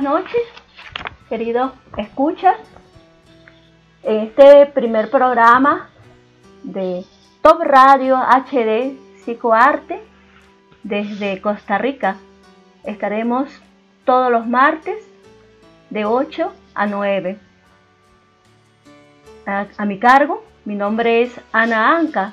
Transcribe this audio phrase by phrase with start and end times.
[0.00, 0.40] Buenas noches,
[1.28, 2.56] queridos escuchas.
[4.02, 5.90] Este primer programa
[6.62, 7.04] de
[7.42, 10.00] Top Radio HD Psicoarte
[10.84, 12.16] desde Costa Rica
[12.82, 13.50] estaremos
[14.06, 15.06] todos los martes
[15.90, 17.38] de 8 a 9.
[19.44, 22.32] A, a mi cargo, mi nombre es Ana Anca.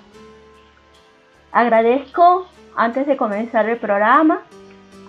[1.52, 2.48] Agradezco
[2.78, 4.44] antes de comenzar el programa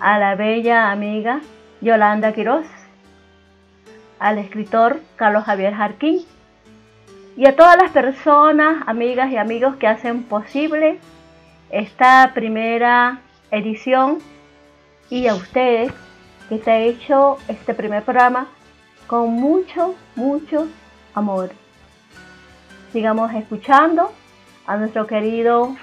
[0.01, 1.41] a la bella amiga
[1.81, 2.67] Yolanda Quiroz,
[4.19, 6.25] al escritor Carlos Javier Jarquín
[7.37, 10.99] y a todas las personas, amigas y amigos que hacen posible
[11.71, 13.21] esta primera
[13.51, 14.19] edición
[15.09, 15.93] y a ustedes
[16.49, 18.49] que se ha hecho este primer programa
[19.07, 20.67] con mucho, mucho
[21.15, 21.51] amor.
[22.93, 24.13] Sigamos escuchando
[24.67, 25.77] a nuestro querido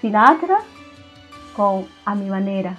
[0.00, 0.58] Sinatra
[1.56, 2.76] con A mi manera.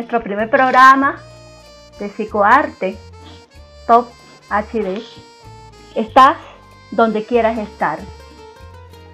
[0.00, 1.18] Nuestro primer programa
[1.98, 2.96] de psicoarte,
[3.86, 4.08] Top
[4.48, 5.02] HD,
[5.94, 6.38] estás
[6.90, 7.98] donde quieras estar.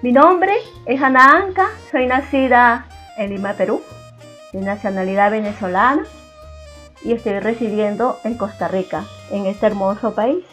[0.01, 0.53] Mi nombre
[0.85, 2.85] es Ana Anca, soy nacida
[3.17, 3.81] en Lima, Perú,
[4.53, 6.03] de nacionalidad venezolana
[7.03, 10.45] y estoy residiendo en Costa Rica, en este hermoso país.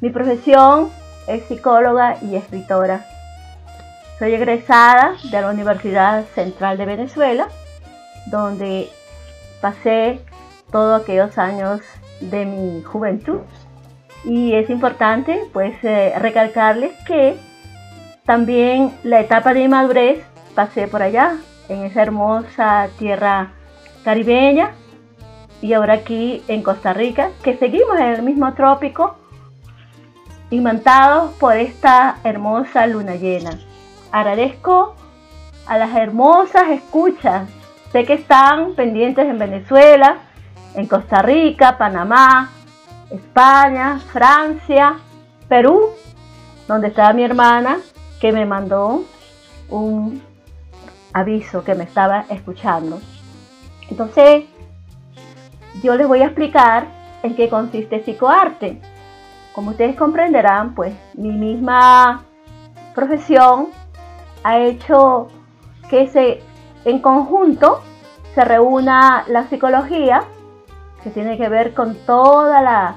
[0.00, 0.92] Mi profesión
[1.26, 3.04] es psicóloga y escritora.
[4.20, 7.48] Soy egresada de la Universidad Central de Venezuela
[8.26, 8.90] donde
[9.64, 10.20] pasé
[10.70, 11.80] todos aquellos años
[12.20, 13.40] de mi juventud.
[14.22, 17.38] Y es importante pues eh, recalcarles que
[18.26, 20.22] también la etapa de madurez
[20.54, 21.38] pasé por allá,
[21.70, 23.52] en esa hermosa tierra
[24.04, 24.72] caribeña
[25.62, 29.16] y ahora aquí en Costa Rica, que seguimos en el mismo trópico,
[30.50, 33.58] imantados por esta hermosa luna llena.
[34.12, 34.94] Agradezco
[35.66, 37.48] a las hermosas escuchas
[37.94, 40.16] Sé que están pendientes en Venezuela,
[40.74, 42.50] en Costa Rica, Panamá,
[43.08, 44.96] España, Francia,
[45.48, 45.90] Perú,
[46.66, 47.78] donde estaba mi hermana
[48.20, 49.04] que me mandó
[49.70, 50.20] un
[51.12, 53.00] aviso que me estaba escuchando.
[53.88, 54.46] Entonces,
[55.80, 56.88] yo les voy a explicar
[57.22, 58.80] en qué consiste psicoarte.
[59.54, 62.24] Como ustedes comprenderán, pues mi misma
[62.92, 63.68] profesión
[64.42, 65.28] ha hecho
[65.88, 66.42] que se
[66.84, 67.82] en conjunto
[68.34, 70.24] se reúna la psicología,
[71.02, 72.96] que tiene que ver con toda la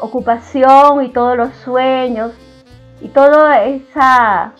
[0.00, 2.32] ocupación y todos los sueños
[3.00, 4.52] y todas esas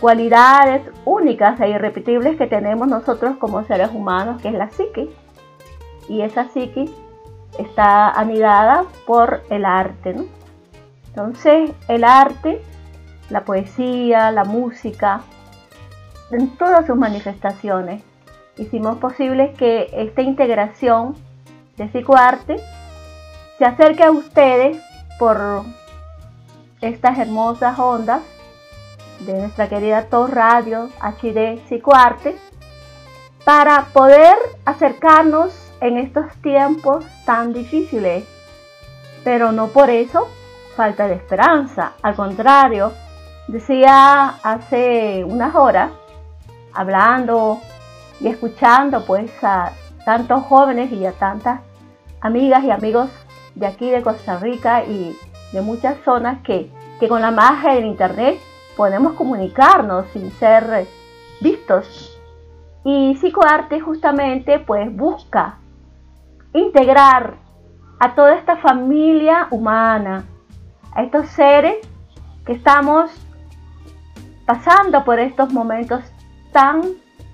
[0.00, 5.10] cualidades únicas e irrepetibles que tenemos nosotros como seres humanos, que es la psique.
[6.08, 6.90] Y esa psique
[7.58, 10.16] está anidada por el arte.
[11.08, 12.62] Entonces, el arte,
[13.30, 15.20] la poesía, la música,
[16.32, 18.02] en todas sus manifestaciones.
[18.56, 21.14] Hicimos posible que esta integración
[21.76, 22.60] de psicoarte
[23.58, 24.78] se acerque a ustedes
[25.18, 25.62] por
[26.80, 28.22] estas hermosas ondas
[29.20, 32.36] de nuestra querida Tor Radio HD Psicoarte
[33.44, 34.34] para poder
[34.64, 38.24] acercarnos en estos tiempos tan difíciles.
[39.24, 40.28] Pero no por eso
[40.76, 41.92] falta de esperanza.
[42.02, 42.92] Al contrario,
[43.48, 45.90] decía hace unas horas
[46.74, 47.60] hablando
[48.20, 49.72] y escuchando pues a
[50.04, 51.60] tantos jóvenes y a tantas
[52.20, 53.10] amigas y amigos
[53.54, 55.16] de aquí de Costa Rica y
[55.52, 58.38] de muchas zonas que, que con la magia del internet
[58.76, 60.86] podemos comunicarnos sin ser
[61.40, 62.18] vistos.
[62.84, 65.58] Y psicoarte justamente pues busca
[66.52, 67.36] integrar
[68.00, 70.24] a toda esta familia humana,
[70.92, 71.76] a estos seres
[72.44, 73.10] que estamos
[74.44, 76.02] pasando por estos momentos
[76.52, 76.82] tan,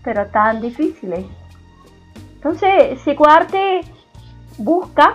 [0.03, 1.27] pero tan difíciles.
[2.37, 3.81] Entonces, psicoarte
[4.57, 5.15] busca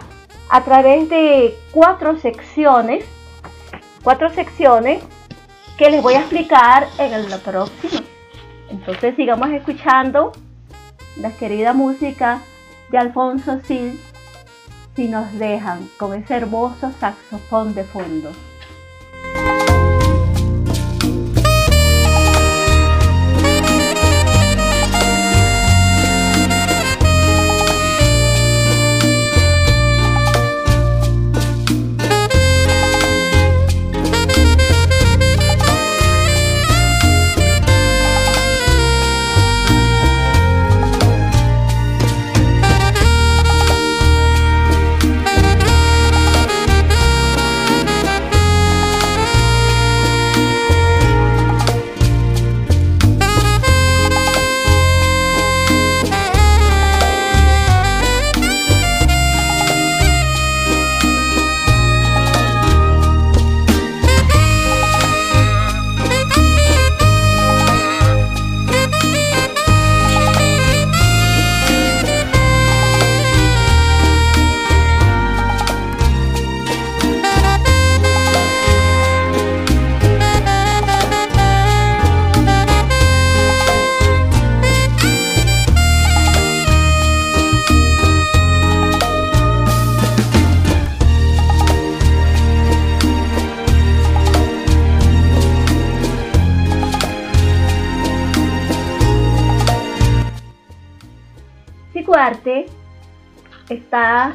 [0.50, 3.06] a través de cuatro secciones,
[4.04, 5.04] cuatro secciones
[5.78, 8.06] que les voy a explicar en el próximo.
[8.70, 10.32] Entonces sigamos escuchando
[11.18, 12.42] la querida música
[12.90, 13.98] de Alfonso Sil
[14.96, 18.32] si nos dejan con ese hermoso saxofón de fondo.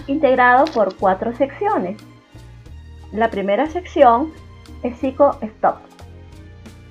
[0.09, 1.97] Integrado por cuatro secciones.
[3.13, 4.33] La primera sección
[4.83, 5.77] es Psico Stop.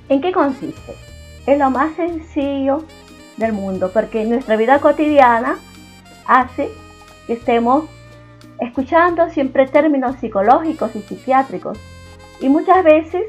[0.09, 0.95] ¿En qué consiste?
[1.45, 2.83] Es lo más sencillo
[3.37, 5.57] del mundo porque nuestra vida cotidiana
[6.25, 6.69] hace
[7.27, 7.85] que estemos
[8.59, 11.77] escuchando siempre términos psicológicos y psiquiátricos
[12.39, 13.25] y muchas veces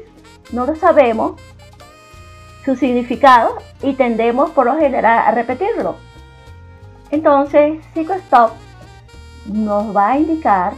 [0.51, 1.39] no lo sabemos
[2.65, 5.95] su significado y tendemos por lo general a repetirlo
[7.11, 8.51] entonces, PsychoStop
[9.51, 10.73] nos va a indicar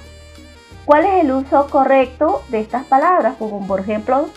[0.86, 4.28] cuál es el uso correcto de estas palabras, como por ejemplo,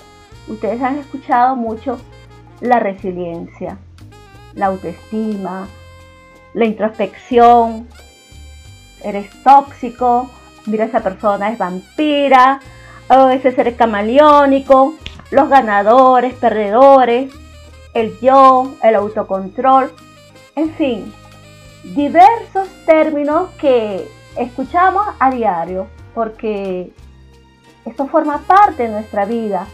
[0.48, 1.98] ustedes han escuchado mucho
[2.60, 3.78] la resiliencia,
[4.54, 5.68] la autoestima,
[6.52, 7.88] la introspección,
[9.02, 10.30] eres tóxico,
[10.66, 12.60] mira esa persona es vampira,
[13.32, 14.94] ese ser camaleónico,
[15.30, 17.32] los ganadores, perdedores,
[17.92, 19.92] el yo, el autocontrol,
[20.56, 21.12] en fin,
[21.82, 26.92] diversos términos que escuchamos a diario porque
[27.84, 29.66] esto forma parte de nuestra vida.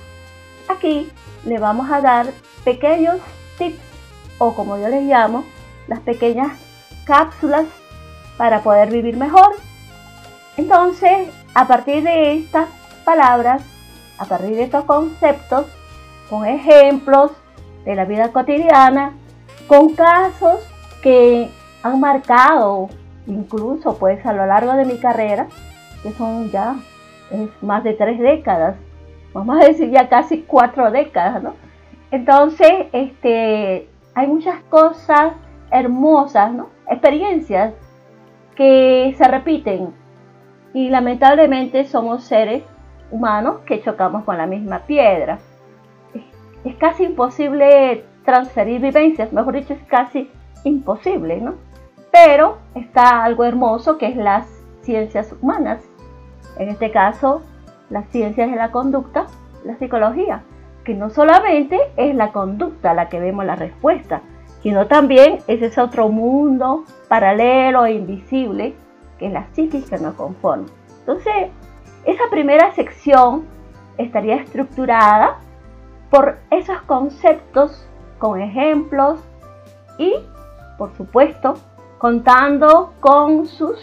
[0.68, 1.10] Aquí
[1.44, 2.26] le vamos a dar
[2.64, 3.18] pequeños
[3.58, 3.80] tips
[4.38, 5.44] o como yo les llamo,
[5.86, 6.52] las pequeñas
[7.04, 7.66] cápsulas
[8.36, 9.54] para poder vivir mejor.
[10.56, 12.68] Entonces, a partir de estas
[13.04, 13.62] palabras,
[14.18, 15.66] a partir de estos conceptos,
[16.28, 17.32] con ejemplos
[17.84, 19.12] de la vida cotidiana,
[19.66, 20.60] con casos
[21.02, 21.50] que
[21.82, 22.88] han marcado
[23.26, 25.48] incluso pues a lo largo de mi carrera,
[26.02, 26.76] que son ya
[27.60, 28.76] más de tres décadas,
[29.32, 31.54] vamos a decir ya casi cuatro décadas, ¿no?
[32.10, 35.34] Entonces, este, hay muchas cosas
[35.70, 36.68] hermosas, ¿no?
[36.88, 37.74] Experiencias
[38.56, 39.94] que se repiten
[40.74, 42.62] y lamentablemente somos seres
[43.10, 45.38] humanos que chocamos con la misma piedra.
[46.64, 50.30] Es casi imposible transferir vivencias, mejor dicho, es casi
[50.64, 51.54] imposible, ¿no?
[52.10, 54.46] Pero está algo hermoso que es las
[54.82, 55.82] ciencias humanas.
[56.58, 57.42] En este caso,
[57.88, 59.26] las ciencias de la conducta,
[59.64, 60.42] la psicología,
[60.84, 64.22] que no solamente es la conducta la que vemos la respuesta,
[64.62, 68.74] sino también es ese otro mundo paralelo e invisible
[69.18, 70.66] que es la psiquis que nos conforma.
[71.00, 71.50] Entonces,
[72.04, 73.44] esa primera sección
[73.98, 75.38] estaría estructurada
[76.10, 77.86] por esos conceptos
[78.18, 79.20] con ejemplos
[79.98, 80.14] y,
[80.78, 81.54] por supuesto,
[82.00, 83.78] contando con sus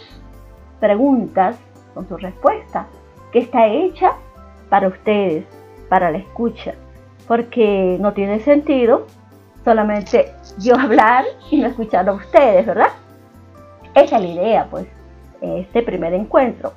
[0.80, 1.56] preguntas,
[1.94, 2.88] con su respuesta,
[3.30, 4.14] que está hecha
[4.68, 5.44] para ustedes,
[5.88, 6.74] para la escucha,
[7.28, 9.06] porque no tiene sentido
[9.64, 12.90] solamente yo hablar y no escuchar a ustedes, ¿verdad?
[13.94, 14.88] Esa es la idea, pues,
[15.40, 16.72] este primer encuentro.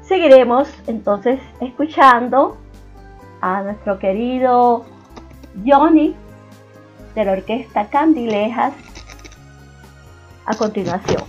[0.00, 2.56] Seguiremos entonces escuchando
[3.42, 4.86] a nuestro querido
[5.66, 6.16] Johnny
[7.14, 8.72] de la orquesta Candilejas
[10.48, 11.24] a continuación.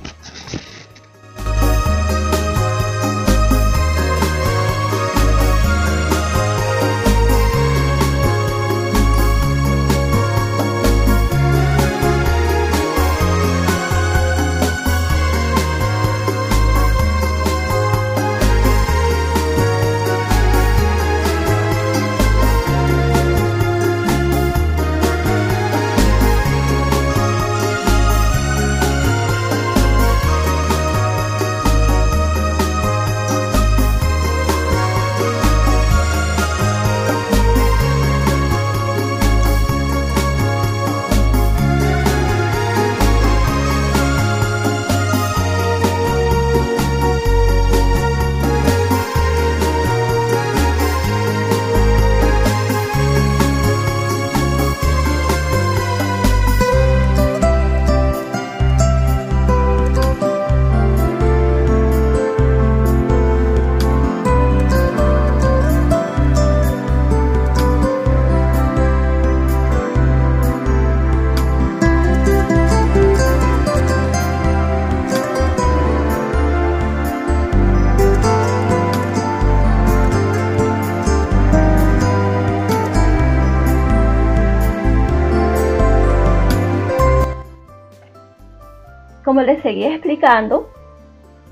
[89.50, 90.70] Les seguía explicando,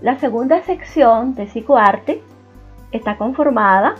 [0.02, 2.22] la segunda sección de psicoarte
[2.92, 3.96] está conformada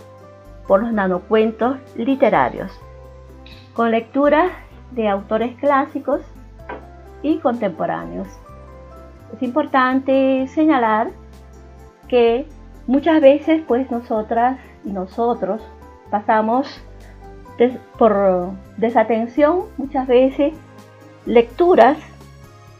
[0.68, 2.70] por los nanocuentos literarios,
[3.74, 4.52] con lecturas
[4.92, 6.20] de autores clásicos
[7.22, 8.28] y contemporáneos.
[9.34, 11.08] Es importante señalar
[12.06, 12.46] que
[12.86, 15.60] muchas veces pues nosotras y nosotros
[16.08, 16.82] pasamos
[17.98, 20.54] por desatención muchas veces
[21.26, 21.98] lecturas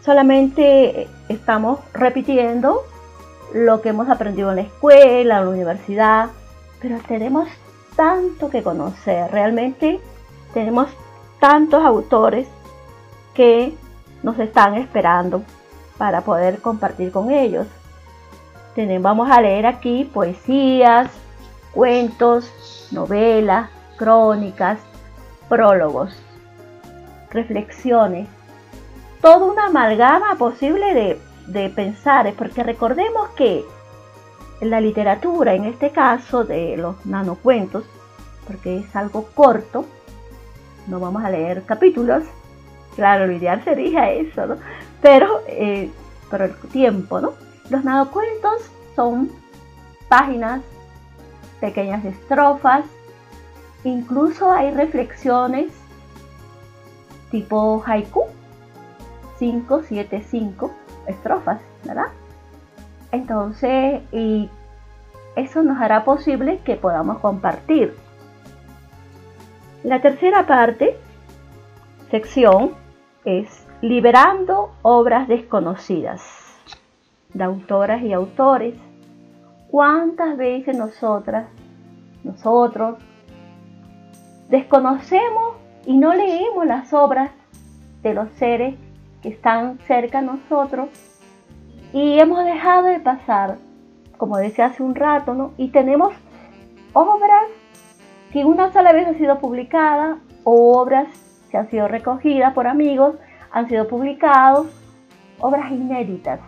[0.05, 2.83] solamente estamos repitiendo
[3.53, 6.29] lo que hemos aprendido en la escuela, en la universidad,
[6.81, 7.49] pero tenemos
[7.97, 10.01] tanto que conocer, realmente
[10.55, 10.89] tenemos
[11.41, 12.49] tantos autores
[13.35, 13.75] que
[14.23, 15.43] nos están esperando
[15.97, 17.67] para poder compartir con ellos.
[19.01, 21.11] vamos a leer aquí poesías,
[21.73, 24.79] cuentos, novelas, crónicas,
[25.49, 26.17] prólogos,
[27.31, 28.29] reflexiones
[29.21, 33.65] toda una amalgama posible de, pensar, porque recordemos que
[34.61, 37.85] en la literatura, en este caso de los nanocuentos,
[38.47, 39.85] porque es algo corto,
[40.87, 42.25] no vamos a leer capítulos,
[42.97, 44.57] claro, lo ideal sería eso, ¿no?
[45.01, 45.91] Pero eh,
[46.33, 47.33] el tiempo, ¿no?
[47.71, 49.31] Los nanocuentos son
[50.09, 50.63] páginas,
[51.61, 52.85] pequeñas estrofas,
[53.85, 55.73] incluso hay reflexiones
[57.31, 58.27] tipo haiku,
[59.39, 60.71] 5, 7, 5
[61.07, 62.09] estrofas, ¿verdad?
[63.13, 64.51] Entonces, y
[65.37, 67.95] eso nos hará posible que podamos compartir.
[69.85, 70.97] La tercera parte,
[72.11, 72.73] sección,
[73.25, 76.23] es liberando obras desconocidas
[77.33, 78.75] de autoras y autores.
[79.71, 81.47] ¿Cuántas veces nosotras,
[82.25, 82.99] nosotros,
[84.49, 87.31] desconocemos y no leemos las obras
[88.03, 88.75] de los seres
[89.23, 90.89] que están cerca a nosotros
[91.93, 93.57] y hemos dejado de pasar,
[94.17, 95.53] como decía hace un rato, ¿no?
[95.57, 96.13] Y tenemos
[96.93, 97.45] obras
[98.33, 101.09] que una sola vez han sido publicadas o obras
[101.51, 103.17] que han sido recogidas por amigos,
[103.51, 104.67] han sido publicados,
[105.41, 106.41] obras inéditas.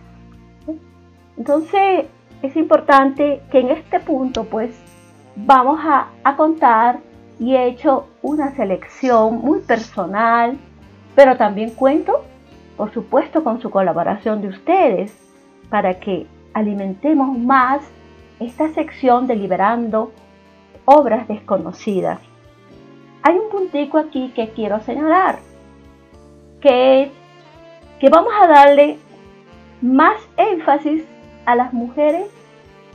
[1.38, 2.06] Entonces
[2.42, 4.78] es importante que en este punto pues
[5.36, 6.98] vamos a, a contar
[7.38, 10.58] y he hecho una selección muy personal,
[11.14, 12.24] pero también cuento
[12.80, 15.14] por supuesto con su colaboración de ustedes,
[15.68, 17.86] para que alimentemos más
[18.38, 20.12] esta sección de liberando
[20.86, 22.20] obras desconocidas.
[23.20, 25.40] Hay un puntico aquí que quiero señalar,
[26.62, 27.10] que es
[28.00, 28.96] que vamos a darle
[29.82, 31.04] más énfasis
[31.44, 32.30] a las mujeres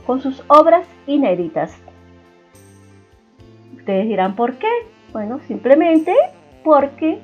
[0.04, 1.80] con sus obras inéditas.
[3.76, 4.72] Ustedes dirán, ¿por qué?
[5.12, 6.12] Bueno, simplemente
[6.64, 7.20] porque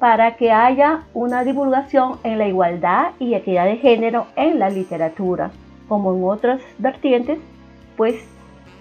[0.00, 5.50] para que haya una divulgación en la igualdad y equidad de género en la literatura.
[5.88, 7.38] Como en otras vertientes,
[7.98, 8.16] pues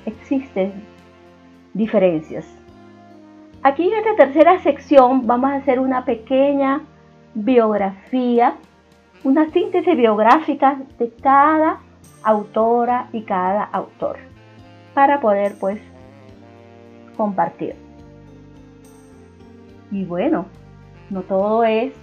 [0.05, 0.71] existen
[1.73, 2.45] diferencias.
[3.61, 6.83] Aquí en esta tercera sección vamos a hacer una pequeña
[7.33, 8.55] biografía,
[9.25, 11.79] una síntesis biográfica de cada
[12.23, 14.19] autora y cada autor
[14.93, 15.81] para poder pues
[17.17, 17.75] compartir.
[19.91, 20.45] Y bueno,
[21.09, 21.93] no todo es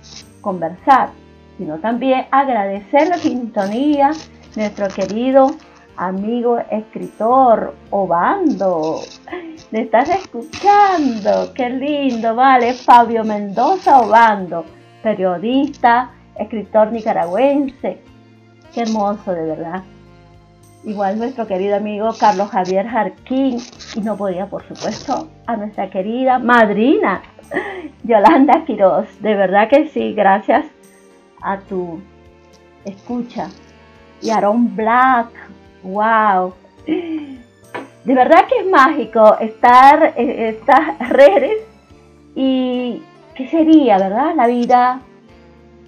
[0.41, 1.11] conversar.
[1.59, 4.11] sino también agradecer la sintonía
[4.57, 5.53] nuestro querido
[5.97, 9.01] amigo escritor Obando.
[9.71, 11.53] ¿Me estás escuchando?
[11.55, 12.75] Qué lindo, vale.
[12.75, 14.65] Fabio Mendoza Obando,
[15.03, 18.01] periodista, escritor nicaragüense.
[18.75, 19.83] Qué hermoso, de verdad.
[20.85, 23.59] Igual nuestro querido amigo Carlos Javier Jarquín.
[23.95, 27.23] Y no podía, por supuesto, a nuestra querida madrina
[28.05, 29.07] Yolanda Quiroz.
[29.21, 30.67] De verdad que sí, gracias
[31.43, 32.01] a tu
[32.85, 33.49] escucha.
[34.23, 35.29] Y Aaron Black,
[35.83, 36.55] wow.
[36.87, 41.59] De verdad que es mágico estar en estas redes
[42.35, 43.03] y
[43.35, 44.35] qué sería, ¿verdad?
[44.37, 45.01] La vida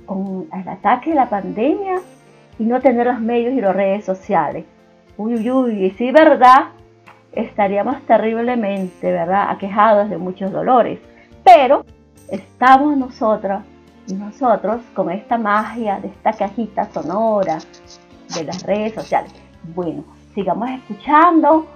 [0.05, 2.01] con el ataque de la pandemia
[2.59, 4.65] y no tener los medios y las redes sociales.
[5.19, 6.69] Uy, uy, uy, y sí, ¿verdad?
[7.33, 9.51] Estaríamos terriblemente, ¿verdad?
[9.51, 11.01] Aquejados de muchos dolores.
[11.43, 11.85] Pero
[12.29, 13.63] estamos nosotros
[14.07, 17.59] y nosotros con esta magia de esta cajita sonora
[18.33, 19.33] de las redes sociales.
[19.75, 20.05] Bueno,
[20.37, 21.67] sigamos escuchando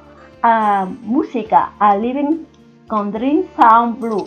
[0.40, 2.44] a música, a Living
[2.86, 4.24] con Dream Sound Blue.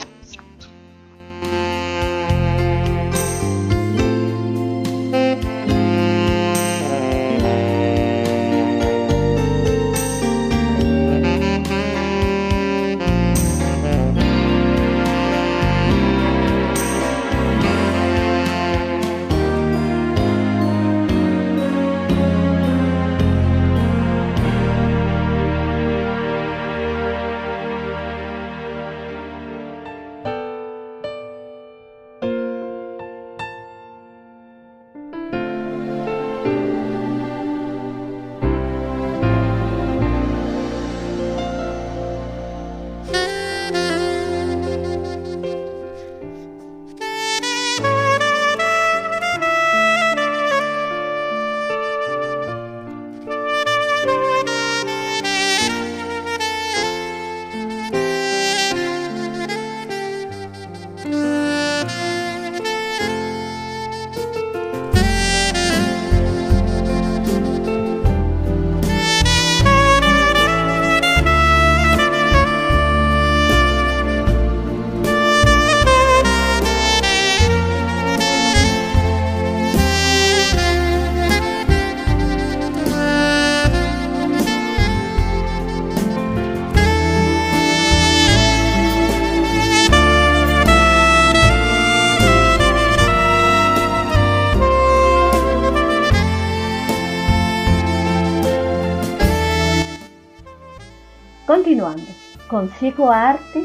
[102.66, 103.64] Consigo arte.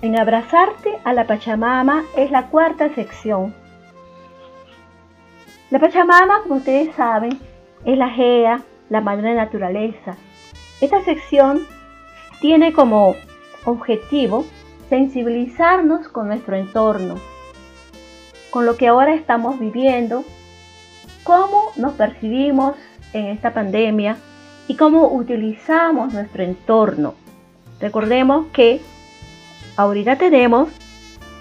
[0.00, 3.54] En abrazarte a la Pachamama es la cuarta sección.
[5.70, 7.38] La Pachamama, como ustedes saben,
[7.84, 10.16] es la GEA, la madre naturaleza.
[10.80, 11.66] Esta sección
[12.40, 13.14] tiene como
[13.66, 14.46] objetivo
[14.88, 17.16] sensibilizarnos con nuestro entorno,
[18.50, 20.24] con lo que ahora estamos viviendo,
[21.22, 22.76] cómo nos percibimos
[23.12, 24.16] en esta pandemia,
[24.70, 27.14] y cómo utilizamos nuestro entorno.
[27.80, 28.80] Recordemos que
[29.76, 30.68] ahorita tenemos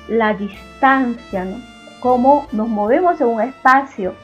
[0.07, 1.57] la distancia, ¿no?
[1.99, 4.15] cómo nos movemos en un espacio,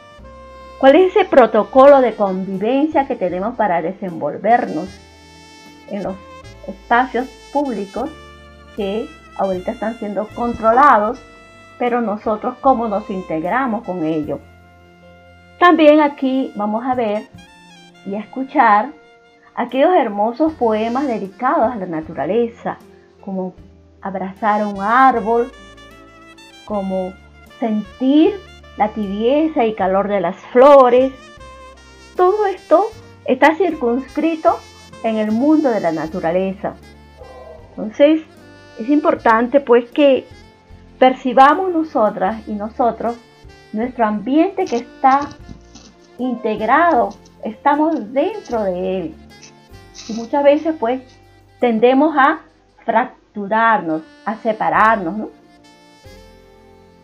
[0.79, 4.89] cuál es ese protocolo de convivencia que tenemos para desenvolvernos
[5.91, 6.15] en los
[6.67, 8.09] espacios públicos
[8.75, 11.21] que ahorita están siendo controlados,
[11.77, 14.39] pero nosotros cómo nos integramos con ello.
[15.59, 17.27] También aquí vamos a ver
[18.05, 18.91] y a escuchar
[19.55, 22.77] aquellos hermosos poemas dedicados a la naturaleza,
[23.21, 23.55] como
[24.01, 25.51] abrazar un árbol,
[26.65, 27.13] como
[27.59, 28.33] sentir
[28.77, 31.13] la tibieza y calor de las flores.
[32.15, 32.85] Todo esto
[33.25, 34.59] está circunscrito
[35.03, 36.75] en el mundo de la naturaleza.
[37.69, 38.21] Entonces,
[38.79, 40.25] es importante pues que
[40.99, 43.15] percibamos nosotras y nosotros
[43.73, 45.29] nuestro ambiente que está
[46.17, 47.09] integrado
[47.45, 49.15] estamos dentro de él.
[50.09, 51.01] Y muchas veces pues
[51.59, 52.41] tendemos a
[52.83, 55.17] fracturarnos, a separarnos.
[55.17, 55.29] ¿no?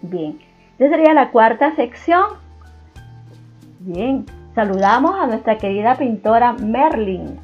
[0.01, 0.39] Bien,
[0.77, 2.25] esta sería la cuarta sección.
[3.80, 4.25] Bien,
[4.56, 7.39] saludamos a nuestra querida pintora Merlin.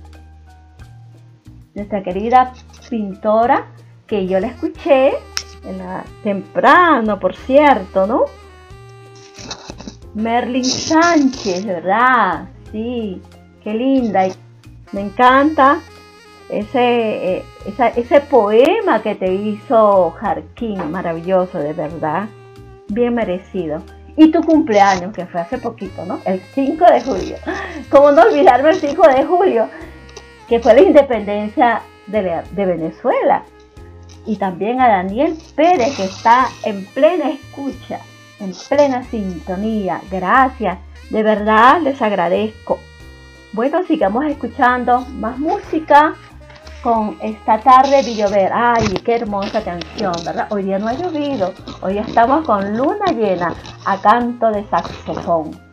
[1.75, 2.53] Nuestra querida
[2.89, 3.67] pintora
[4.07, 5.13] que yo la escuché
[5.63, 8.25] en la, temprano, por cierto, ¿no?
[10.15, 12.47] Merlin Sánchez, ¿verdad?
[12.71, 13.21] Sí,
[13.63, 14.27] qué linda.
[14.91, 15.79] Me encanta
[16.49, 17.45] ese, eh,
[17.95, 22.27] ese poema que te hizo Jarquín, maravilloso, de verdad.
[22.89, 23.81] Bien merecido.
[24.19, 26.19] y tu cumpleaños, que fue hace poquito, ¿no?
[26.25, 27.35] El 5 de julio.
[27.91, 29.69] ¿Cómo no olvidarme el 5 de julio?
[30.49, 33.43] Que fue la independencia de, de Venezuela.
[34.25, 37.99] Y también a Daniel Pérez, que está en plena escucha,
[38.39, 40.01] en plena sintonía.
[40.09, 42.79] Gracias, de verdad les agradezco.
[43.53, 46.15] Bueno, sigamos escuchando más música
[46.83, 48.51] con esta tarde de.
[48.53, 50.47] Ay, qué hermosa canción, ¿verdad?
[50.51, 53.53] Hoy día no ha llovido, hoy estamos con luna llena
[53.85, 55.66] a canto de saxofón.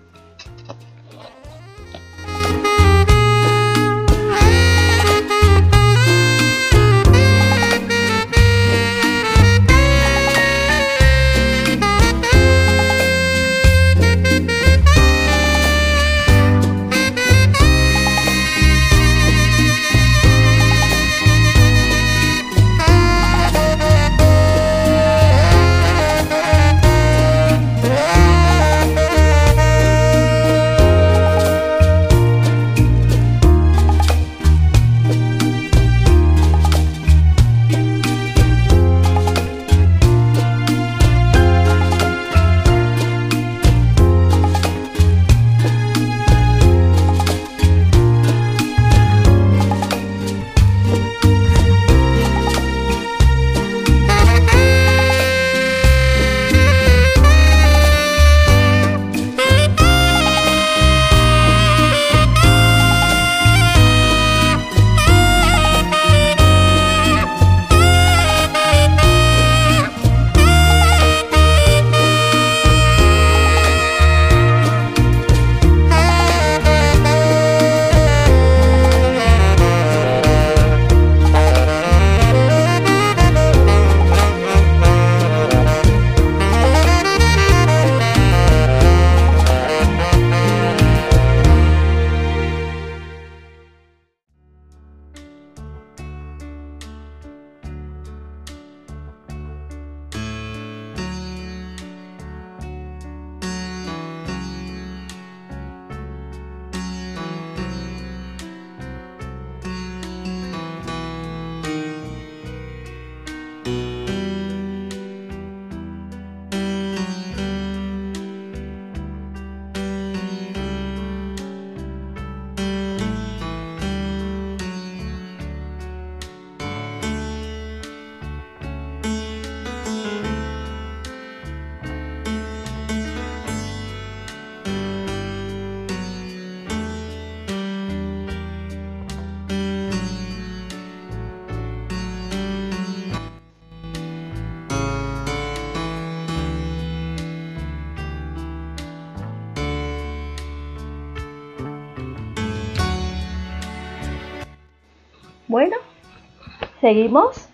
[156.84, 157.48] Seguimos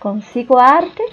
[0.00, 1.04] con psicoarte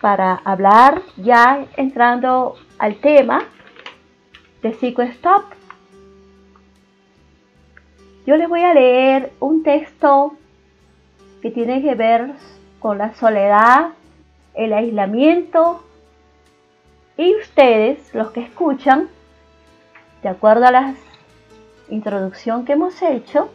[0.00, 3.44] para hablar ya entrando al tema
[4.62, 5.44] de psicoestop.
[8.26, 10.32] Yo les voy a leer un texto
[11.42, 12.32] que tiene que ver
[12.80, 13.90] con la soledad,
[14.54, 15.84] el aislamiento
[17.18, 19.10] y ustedes, los que escuchan,
[20.22, 20.96] de acuerdo a las
[21.88, 23.50] introducción que hemos hecho,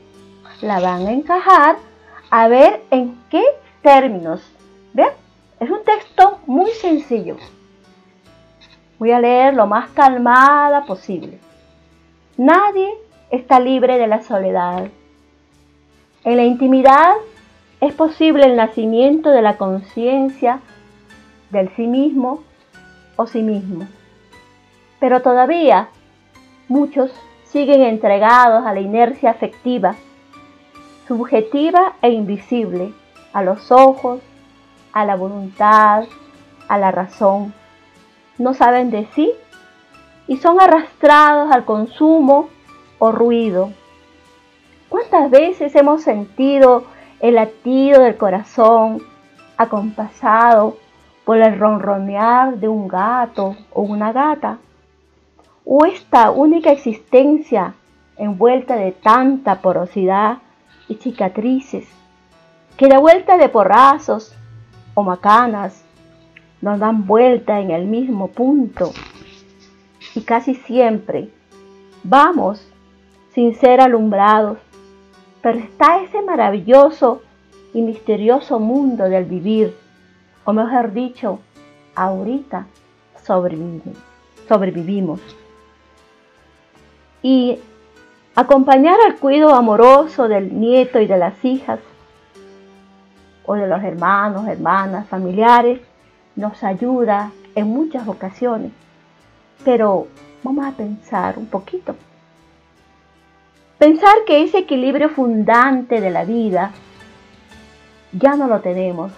[0.62, 1.78] la van a encajar
[2.30, 3.44] a ver en qué
[3.82, 4.42] términos.
[4.94, 5.10] ¿Ven?
[5.60, 7.38] Es un texto muy sencillo.
[9.00, 11.40] Voy a leer lo más calmada posible.
[12.38, 12.90] Nadie
[13.30, 14.88] está libre de la soledad.
[16.24, 17.14] En la intimidad
[17.80, 20.60] es posible el nacimiento de la conciencia
[21.50, 22.44] del sí mismo
[23.16, 23.88] o sí mismo.
[25.00, 25.90] Pero todavía
[26.68, 27.12] muchos
[27.46, 29.96] siguen entregados a la inercia afectiva,
[31.12, 32.94] subjetiva e invisible,
[33.34, 34.22] a los ojos,
[34.94, 36.06] a la voluntad,
[36.70, 37.54] a la razón.
[38.38, 39.30] No saben de sí
[40.26, 42.48] y son arrastrados al consumo
[42.98, 43.74] o ruido.
[44.88, 46.86] ¿Cuántas veces hemos sentido
[47.20, 49.04] el latido del corazón
[49.58, 50.78] acompasado
[51.26, 54.60] por el ronronear de un gato o una gata?
[55.64, 57.76] o esta única existencia
[58.18, 60.40] envuelta de tanta porosidad
[60.92, 61.88] y cicatrices,
[62.76, 64.36] que de vuelta de porrazos
[64.94, 65.86] o macanas
[66.62, 68.92] nos dan vuelta en el mismo punto
[70.14, 71.30] y casi siempre
[72.04, 72.68] vamos
[73.34, 74.58] sin ser alumbrados,
[75.42, 77.22] pero está ese maravilloso
[77.74, 79.74] y misterioso mundo del vivir,
[80.44, 81.40] o mejor dicho,
[81.96, 82.68] ahorita
[83.24, 83.96] sobrevivimos.
[84.50, 85.22] sobrevivimos.
[87.24, 87.60] Y
[88.36, 91.80] acompañar al cuidado amoroso del nieto y de las hijas,
[93.46, 95.82] o de los hermanos, hermanas, familiares,
[96.36, 98.72] nos ayuda en muchas ocasiones.
[99.66, 100.08] Pero
[100.44, 101.96] vamos a pensar un poquito.
[103.78, 106.72] Pensar que ese equilibrio fundante de la vida
[108.12, 109.12] ya no lo tenemos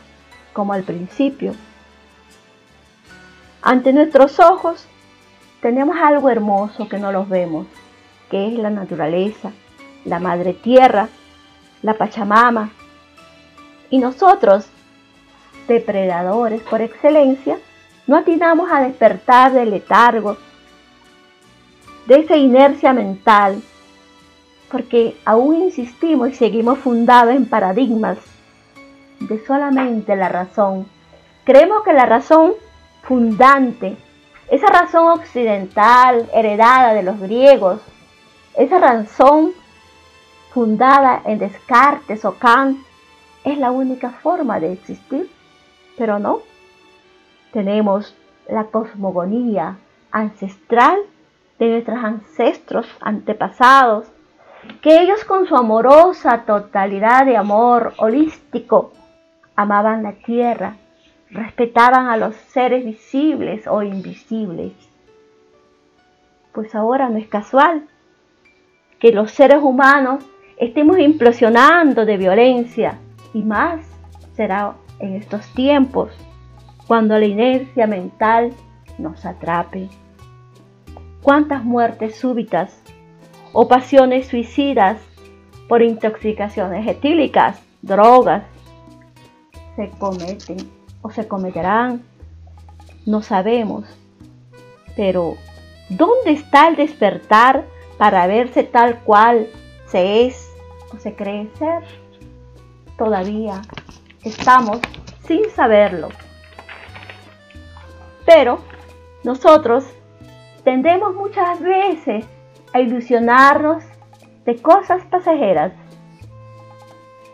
[0.53, 1.53] como al principio.
[3.61, 4.87] Ante nuestros ojos
[5.61, 7.67] tenemos algo hermoso que no los vemos,
[8.33, 9.51] que es la naturaleza,
[10.05, 11.07] la madre tierra,
[11.83, 12.71] la Pachamama.
[13.91, 14.65] Y nosotros,
[15.67, 17.59] depredadores por excelencia,
[18.07, 20.37] no atinamos a despertar del letargo,
[22.07, 23.61] de esa inercia mental,
[24.71, 28.17] porque aún insistimos y seguimos fundados en paradigmas
[29.19, 30.87] de solamente la razón.
[31.43, 32.53] Creemos que la razón
[33.03, 33.95] fundante,
[34.49, 37.79] esa razón occidental heredada de los griegos,
[38.55, 39.51] esa razón
[40.53, 42.77] fundada en Descartes o Kant,
[43.43, 45.29] es la única forma de existir,
[45.97, 46.39] pero no.
[47.51, 48.15] Tenemos
[48.47, 49.77] la cosmogonía
[50.11, 50.99] ancestral
[51.59, 54.07] de nuestros ancestros antepasados,
[54.81, 58.93] que ellos con su amorosa totalidad de amor holístico
[59.55, 60.77] amaban la tierra,
[61.29, 64.73] respetaban a los seres visibles o invisibles.
[66.53, 67.87] Pues ahora no es casual
[69.03, 70.23] que los seres humanos
[70.55, 72.99] estemos implosionando de violencia
[73.33, 73.81] y más
[74.33, 76.13] será en estos tiempos
[76.87, 78.53] cuando la inercia mental
[78.97, 79.89] nos atrape.
[81.21, 82.81] ¿Cuántas muertes súbitas
[83.51, 85.01] o pasiones suicidas
[85.67, 88.43] por intoxicaciones etílicas, drogas,
[89.75, 90.55] se cometen
[91.01, 92.03] o se cometerán?
[93.05, 93.83] No sabemos.
[94.95, 95.35] Pero,
[95.89, 97.65] ¿dónde está el despertar
[98.03, 99.47] para verse tal cual
[99.85, 100.53] se es
[100.93, 101.83] o se cree ser?
[102.97, 103.61] Todavía
[104.25, 104.81] estamos
[105.25, 106.09] sin saberlo.
[108.25, 108.59] Pero
[109.23, 109.85] nosotros
[110.65, 112.25] tendemos muchas veces
[112.73, 113.85] a ilusionarnos
[114.43, 115.71] de cosas pasajeras.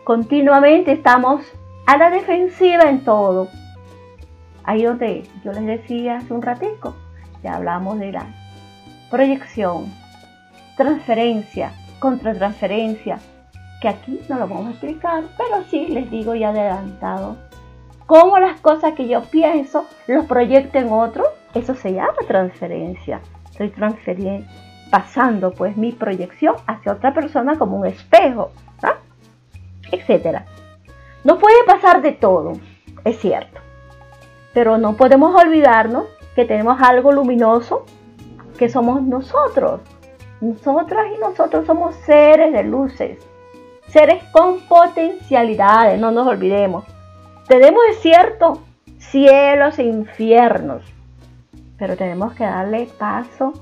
[0.04, 1.52] Continuamente estamos
[1.88, 3.48] a la defensiva en todo.
[4.64, 6.94] Ahí donde yo les decía hace un ratico,
[7.42, 8.28] ya hablamos de la
[9.10, 9.92] proyección,
[10.80, 13.20] transferencia, contratransferencia,
[13.82, 17.36] que aquí no lo vamos a explicar, pero sí les digo ya adelantado.
[18.06, 23.20] Cómo las cosas que yo pienso los proyecto en otro, eso se llama transferencia.
[23.52, 24.48] Estoy transfiriendo,
[24.90, 28.92] pasando pues mi proyección hacia otra persona como un espejo, ¿no?
[29.92, 30.46] etcétera.
[31.26, 32.54] No puede pasar de todo,
[33.04, 33.60] es cierto.
[34.54, 37.86] Pero no podemos olvidarnos que tenemos algo luminoso
[38.58, 39.82] que somos nosotros.
[40.42, 43.20] Nosotras y nosotros somos seres de luces,
[43.88, 46.86] seres con potencialidades, no nos olvidemos.
[47.48, 48.62] Tenemos, es cierto,
[49.00, 50.84] cielos e infiernos,
[51.78, 53.54] pero tenemos que darle paso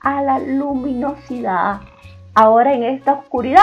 [0.00, 1.80] a la luminosidad.
[2.34, 3.62] Ahora en esta oscuridad,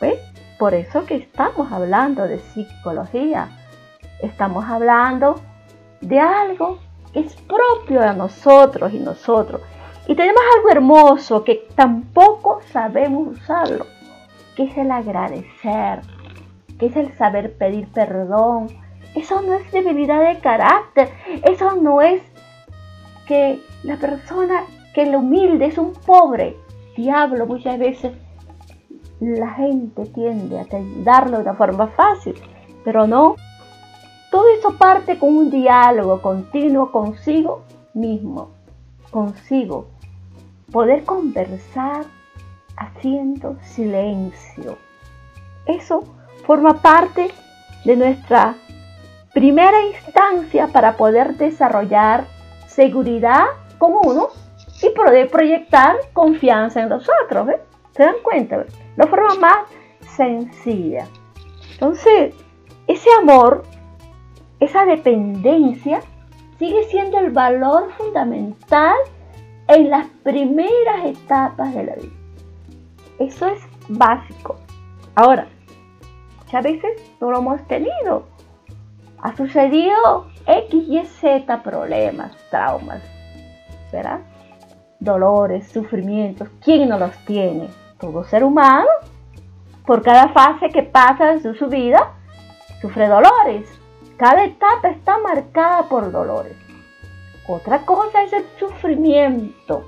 [0.00, 0.18] ¿ves?
[0.58, 3.48] Por eso que estamos hablando de psicología.
[4.22, 5.40] Estamos hablando
[6.00, 6.78] de algo
[7.12, 9.60] que es propio de nosotros y nosotros.
[10.06, 13.86] Y tenemos algo hermoso que tampoco sabemos usarlo,
[14.54, 16.02] que es el agradecer,
[16.78, 18.68] que es el saber pedir perdón.
[19.14, 21.10] Eso no es debilidad de carácter,
[21.44, 22.22] eso no es
[23.26, 26.56] que la persona, que el humilde es un pobre.
[26.96, 28.12] Diablo muchas veces
[29.20, 30.66] la gente tiende a
[31.02, 32.34] darlo de una forma fácil,
[32.84, 33.36] pero no.
[34.30, 37.62] Todo eso parte con un diálogo continuo consigo
[37.94, 38.50] mismo,
[39.10, 39.93] consigo.
[40.74, 42.04] Poder conversar
[42.76, 44.76] haciendo silencio.
[45.66, 46.02] Eso
[46.44, 47.30] forma parte
[47.84, 48.56] de nuestra
[49.32, 52.24] primera instancia para poder desarrollar
[52.66, 53.44] seguridad
[53.78, 54.30] con uno
[54.82, 57.50] y poder proyectar confianza en los otros.
[57.92, 58.64] ¿Se dan cuenta?
[58.96, 59.58] La forma más
[60.16, 61.06] sencilla.
[61.70, 62.34] Entonces,
[62.88, 63.62] ese amor,
[64.58, 66.00] esa dependencia,
[66.58, 68.96] sigue siendo el valor fundamental
[69.68, 72.12] en las primeras etapas de la vida.
[73.18, 74.56] Eso es básico.
[75.14, 75.46] Ahora,
[76.38, 78.26] muchas veces no lo hemos tenido.
[79.22, 83.02] Ha sucedido X, Y, Z problemas, traumas,
[83.92, 84.20] ¿verdad?
[85.00, 86.48] Dolores, sufrimientos.
[86.62, 87.68] ¿Quién no los tiene?
[88.04, 88.88] todo ser humano,
[89.86, 92.12] por cada fase que pasa en su vida,
[92.80, 93.68] sufre dolores.
[94.16, 96.56] Cada etapa está marcada por dolores.
[97.46, 99.84] Otra cosa es el sufrimiento,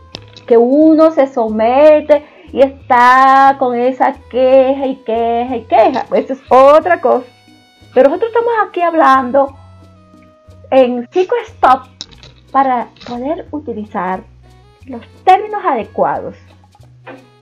[0.46, 6.06] que uno se somete y está con esa queja y queja y queja.
[6.12, 7.26] Esa es otra cosa.
[7.94, 9.56] Pero nosotros estamos aquí hablando
[10.70, 11.86] en PsychoStop
[12.52, 14.22] para poder utilizar
[14.86, 16.36] los términos adecuados.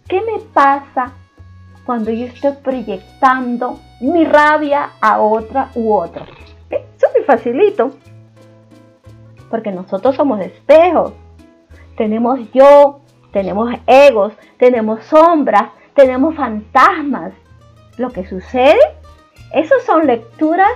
[0.09, 1.13] ¿Qué me pasa
[1.85, 6.25] cuando yo estoy proyectando mi rabia a otra u otra?
[6.71, 7.91] Eso es muy facilito.
[9.55, 11.13] Porque nosotros somos espejos.
[11.97, 12.99] Tenemos yo,
[13.33, 17.33] tenemos egos, tenemos sombras, tenemos fantasmas.
[17.97, 18.81] Lo que sucede,
[19.53, 20.73] esas son lecturas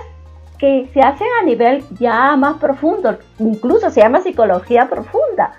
[0.57, 5.51] que se hacen a nivel ya más profundo, incluso se llama psicología profunda,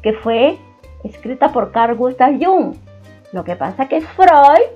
[0.00, 0.56] que fue
[1.02, 2.76] escrita por Carl Gustav Jung.
[3.32, 4.68] Lo que pasa es que Freud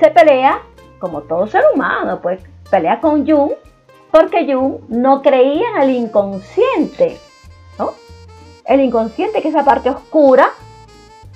[0.00, 0.58] se pelea,
[0.98, 3.52] como todo ser humano, pues pelea con Jung,
[4.10, 7.18] porque Jung no creía en el inconsciente,
[7.78, 7.94] ¿no?
[8.64, 10.50] El inconsciente, que es esa parte oscura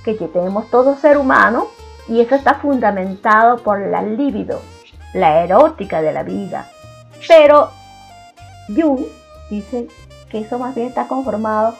[0.05, 1.68] que tenemos todo ser humano,
[2.09, 4.61] y eso está fundamentado por la libido,
[5.14, 6.68] la erótica de la vida.
[7.28, 7.70] Pero
[8.68, 9.05] Jung
[9.49, 9.88] dice
[10.28, 11.74] que eso más bien está conformado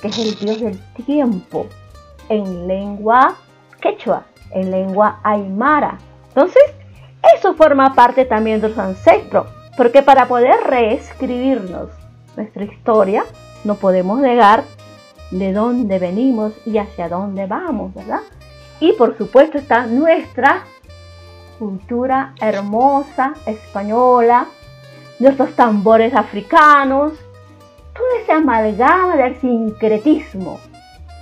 [0.00, 1.66] que es el dios del tiempo,
[2.30, 3.34] en lengua
[3.82, 5.98] quechua, en lengua aymara.
[6.28, 6.62] Entonces,
[7.36, 9.46] eso forma parte también de los ancestros,
[9.76, 11.88] porque para poder reescribirnos
[12.36, 13.24] nuestra historia,
[13.64, 14.64] no podemos negar
[15.30, 18.20] de dónde venimos y hacia dónde vamos, ¿verdad?
[18.80, 20.64] Y por supuesto está nuestra
[21.58, 24.46] cultura hermosa española,
[25.18, 27.12] nuestros tambores africanos,
[27.94, 30.60] todo ese amalgama del sincretismo.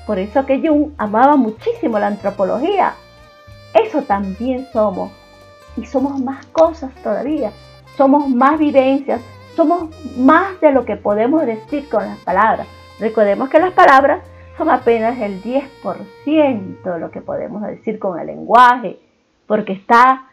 [0.06, 2.94] Por eso que Jung amaba muchísimo la antropología.
[3.74, 5.12] Eso también somos.
[5.76, 7.52] Y somos más cosas todavía.
[7.96, 9.20] Somos más vivencias.
[9.56, 12.66] Somos más de lo que podemos decir con las palabras.
[12.98, 14.22] Recordemos que las palabras
[14.56, 18.98] son apenas el 10% de lo que podemos decir con el lenguaje,
[19.46, 20.26] porque está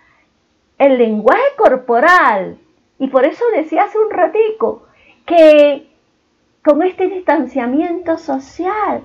[0.77, 2.57] el lenguaje corporal.
[2.97, 4.83] Y por eso decía hace un ratico
[5.25, 5.89] que
[6.63, 9.03] con este distanciamiento social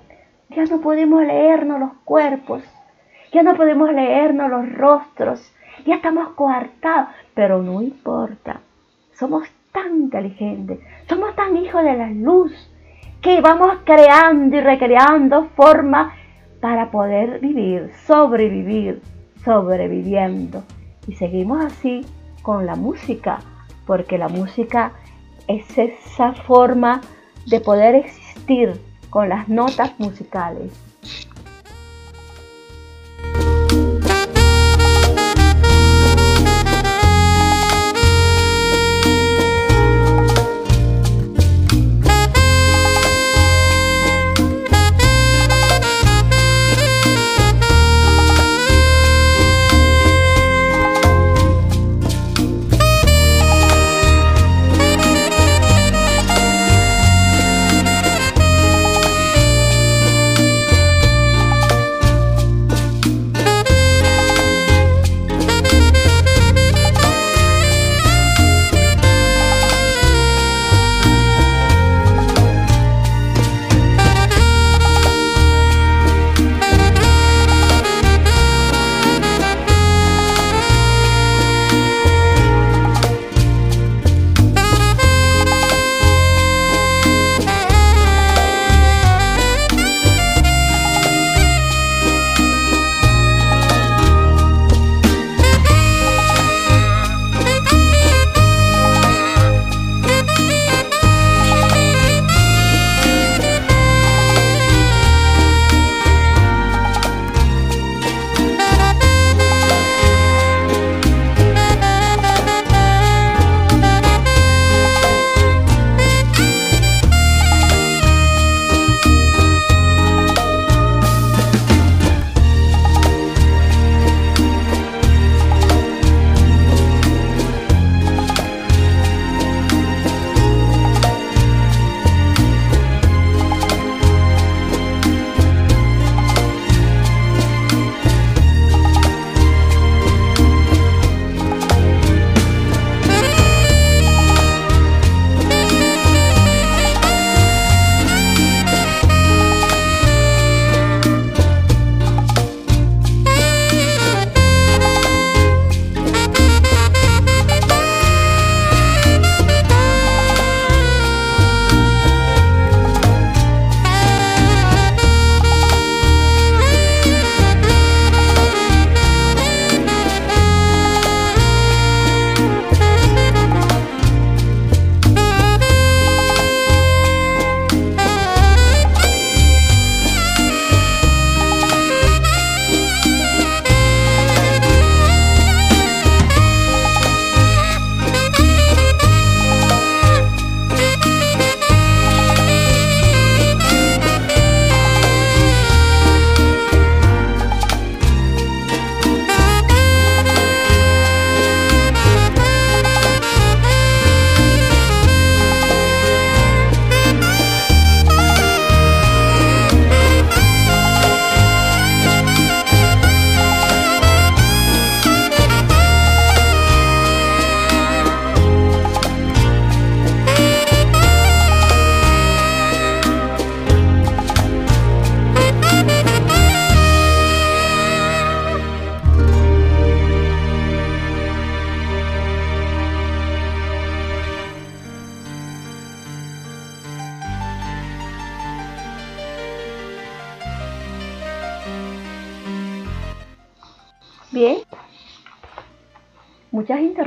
[0.51, 2.63] ya no podemos leernos los cuerpos,
[3.33, 5.54] ya no podemos leernos los rostros,
[5.85, 8.61] ya estamos coartados, pero no importa,
[9.13, 10.79] somos tan inteligentes,
[11.09, 12.53] somos tan hijos de la luz,
[13.21, 16.13] que vamos creando y recreando formas
[16.61, 19.03] para poder vivir, sobrevivir,
[19.45, 20.63] sobreviviendo.
[21.07, 22.05] Y seguimos así
[22.43, 23.39] con la música,
[23.87, 24.93] porque la música
[25.49, 27.01] es esa forma
[27.47, 28.81] de poder existir
[29.11, 30.73] con las notas musicales.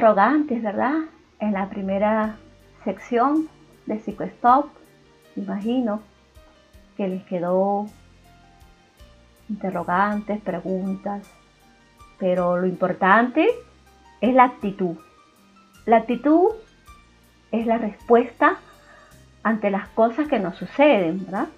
[0.07, 0.99] Interrogantes, ¿verdad?
[1.39, 2.37] En la primera
[2.85, 3.49] sección
[3.87, 4.67] de PsicoStop,
[5.35, 5.99] imagino
[6.95, 7.87] que les quedó
[9.49, 11.27] interrogantes, preguntas,
[12.17, 13.49] pero lo importante
[14.21, 14.95] es la actitud.
[15.85, 16.51] La actitud
[17.51, 18.59] es la respuesta
[19.43, 21.49] ante las cosas que nos suceden, ¿verdad?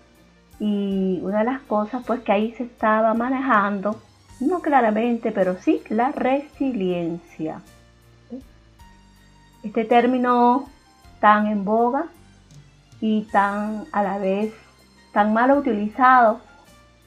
[0.59, 4.01] Y una de las cosas pues que ahí se estaba manejando,
[4.39, 7.61] no claramente, pero sí la resiliencia.
[9.64, 10.70] Este término
[11.20, 12.05] tan en boga
[13.01, 14.53] y tan a la vez
[15.14, 16.39] tan mal utilizado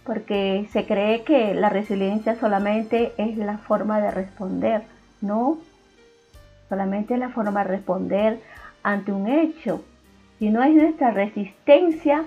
[0.04, 4.82] porque se cree que la resiliencia solamente es la forma de responder,
[5.20, 5.58] no,
[6.68, 8.40] solamente es la forma de responder
[8.82, 9.84] ante un hecho,
[10.38, 12.24] sino es nuestra resistencia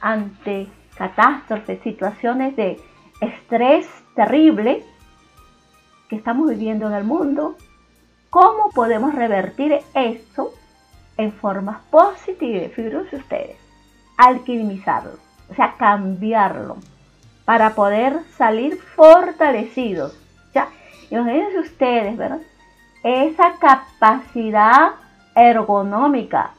[0.00, 0.66] ante
[0.96, 2.80] catástrofes, situaciones de
[3.20, 4.82] estrés terrible
[6.08, 7.56] que estamos viviendo en el mundo,
[8.32, 10.54] ¿cómo podemos revertir esto
[11.18, 12.72] en formas positivas?
[12.72, 13.58] Fíjense ustedes,
[14.16, 15.18] alquimizarlo
[15.50, 16.78] o sea, cambiarlo
[17.44, 20.18] para poder salir fortalecidos.
[20.54, 20.68] Ya,
[21.10, 22.40] imagínense ustedes, ¿verdad?
[23.04, 24.92] Esa capacidad
[25.34, 26.52] ergonómica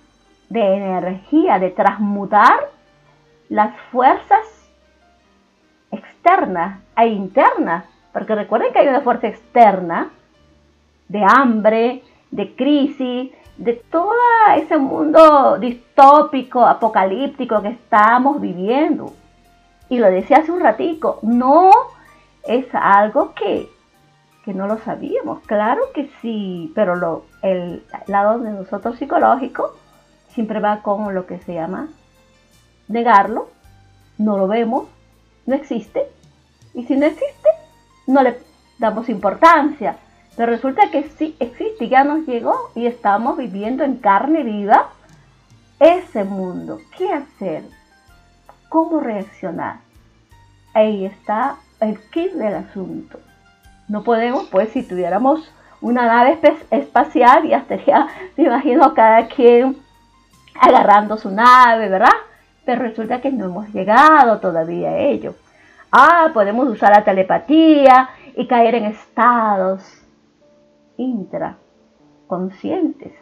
[0.50, 2.70] de energía, de transmutar
[3.50, 4.46] las fuerzas
[5.90, 10.12] externas e internas, porque recuerden que hay una fuerza externa
[11.14, 12.02] de hambre,
[12.32, 14.12] de crisis, de todo
[14.58, 19.14] ese mundo distópico, apocalíptico que estamos viviendo.
[19.90, 21.70] Y lo decía hace un ratico, no
[22.48, 23.70] es algo que,
[24.44, 25.42] que no lo sabíamos.
[25.46, 29.76] Claro que sí, pero lo, el lado de nosotros psicológico
[30.30, 31.90] siempre va con lo que se llama
[32.88, 33.50] negarlo,
[34.18, 34.88] no lo vemos,
[35.46, 36.08] no existe.
[36.74, 37.50] Y si no existe,
[38.08, 38.40] no le
[38.80, 39.98] damos importancia.
[40.36, 44.90] Pero resulta que sí existe, ya nos llegó y estamos viviendo en carne viva
[45.80, 46.80] ese mundo.
[46.98, 47.64] ¿Qué hacer?
[48.70, 49.78] ¿Cómo reaccionar?
[50.74, 53.20] Ahí está el kit del asunto.
[53.88, 56.40] No podemos, pues, si tuviéramos una nave
[56.72, 58.08] espacial, ya estaría,
[58.38, 59.78] me imagino, cada quien
[60.60, 62.08] agarrando su nave, ¿verdad?
[62.66, 65.36] Pero resulta que no hemos llegado todavía a ello.
[65.92, 70.03] Ah, podemos usar la telepatía y caer en estados
[70.98, 73.14] intraconscientes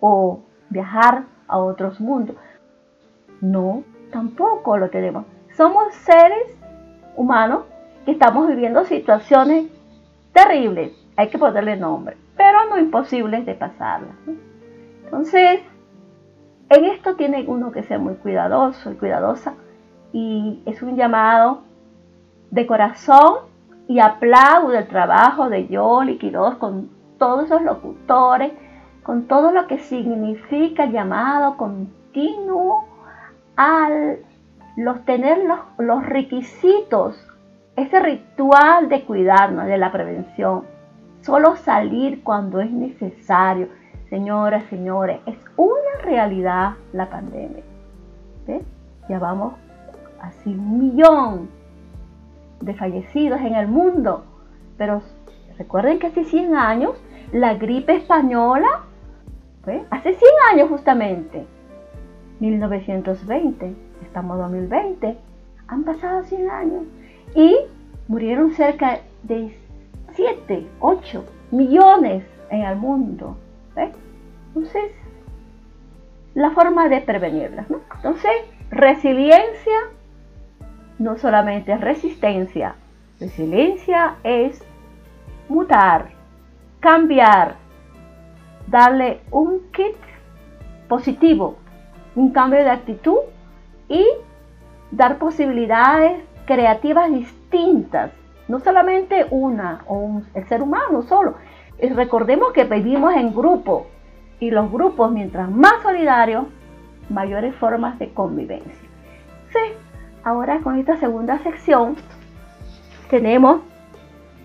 [0.00, 2.36] o viajar a otros mundos.
[3.40, 5.24] No, tampoco lo tenemos.
[5.56, 6.56] Somos seres
[7.16, 7.64] humanos
[8.04, 9.66] que estamos viviendo situaciones
[10.32, 14.14] terribles, hay que ponerle nombre, pero no imposibles de pasarlas.
[15.04, 15.60] Entonces,
[16.70, 19.54] en esto tiene uno que ser muy cuidadoso y cuidadosa
[20.12, 21.62] y es un llamado
[22.50, 23.47] de corazón
[23.88, 28.52] y aplaudo el trabajo de Yoli Quiroz con todos esos locutores,
[29.02, 32.84] con todo lo que significa el llamado continuo
[33.56, 34.18] al
[34.76, 37.26] los, tener los, los requisitos,
[37.76, 40.64] ese ritual de cuidarnos, de la prevención.
[41.22, 43.68] Solo salir cuando es necesario.
[44.10, 47.64] Señoras, señores, es una realidad la pandemia.
[49.08, 49.54] Ya vamos
[50.20, 51.57] así un millón
[52.60, 54.24] de fallecidos en el mundo.
[54.76, 55.02] Pero
[55.56, 56.92] recuerden que hace 100 años
[57.32, 58.84] la gripe española,
[59.90, 61.44] hace 100 años justamente,
[62.40, 65.18] 1920, estamos en 2020,
[65.66, 66.82] han pasado 100 años
[67.34, 67.56] y
[68.06, 69.58] murieron cerca de
[70.12, 73.36] 7, 8 millones en el mundo.
[74.48, 74.92] Entonces,
[76.34, 77.66] la forma de prevenirlas.
[77.96, 78.32] Entonces,
[78.70, 79.78] resiliencia
[80.98, 82.74] no solamente es resistencia,
[83.20, 84.62] resiliencia es
[85.48, 86.10] mutar,
[86.80, 87.56] cambiar,
[88.66, 89.96] darle un kit
[90.88, 91.56] positivo,
[92.14, 93.18] un cambio de actitud
[93.88, 94.04] y
[94.90, 98.10] dar posibilidades creativas distintas,
[98.48, 101.36] no solamente una o un, el ser humano solo.
[101.94, 103.86] recordemos que vivimos en grupo
[104.40, 106.46] y los grupos, mientras más solidarios,
[107.10, 108.88] mayores formas de convivencia.
[109.52, 109.58] Sí,
[110.24, 111.96] Ahora con esta segunda sección
[113.08, 113.60] tenemos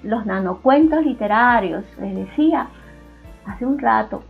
[0.04, 1.84] los nanocuentos literarios.
[2.00, 2.68] Les decía
[3.46, 4.24] hace un rato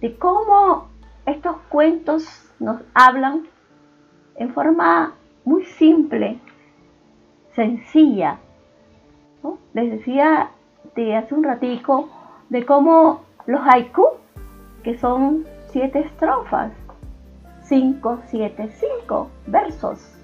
[0.00, 0.88] de cómo
[1.26, 3.46] estos cuentos nos hablan
[4.36, 6.38] en forma muy simple,
[7.54, 8.38] sencilla.
[9.72, 10.50] Les decía
[10.94, 12.08] de hace un ratico
[12.48, 14.04] de cómo los haiku,
[14.82, 16.72] que son siete estrofas,
[17.62, 18.70] 5, 7,
[19.06, 20.19] 5 versos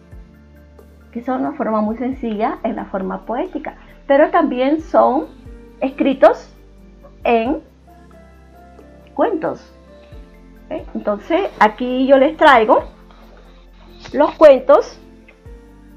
[1.22, 3.76] son una forma muy sencilla en la forma poética.
[4.06, 5.26] pero también son
[5.80, 6.54] escritos
[7.24, 7.60] en
[9.14, 9.72] cuentos.
[10.70, 10.84] ¿Eh?
[10.94, 12.84] Entonces, aquí yo les traigo
[14.12, 15.00] los cuentos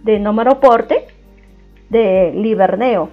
[0.03, 1.07] de Número Porte
[1.89, 3.09] de Liberneo.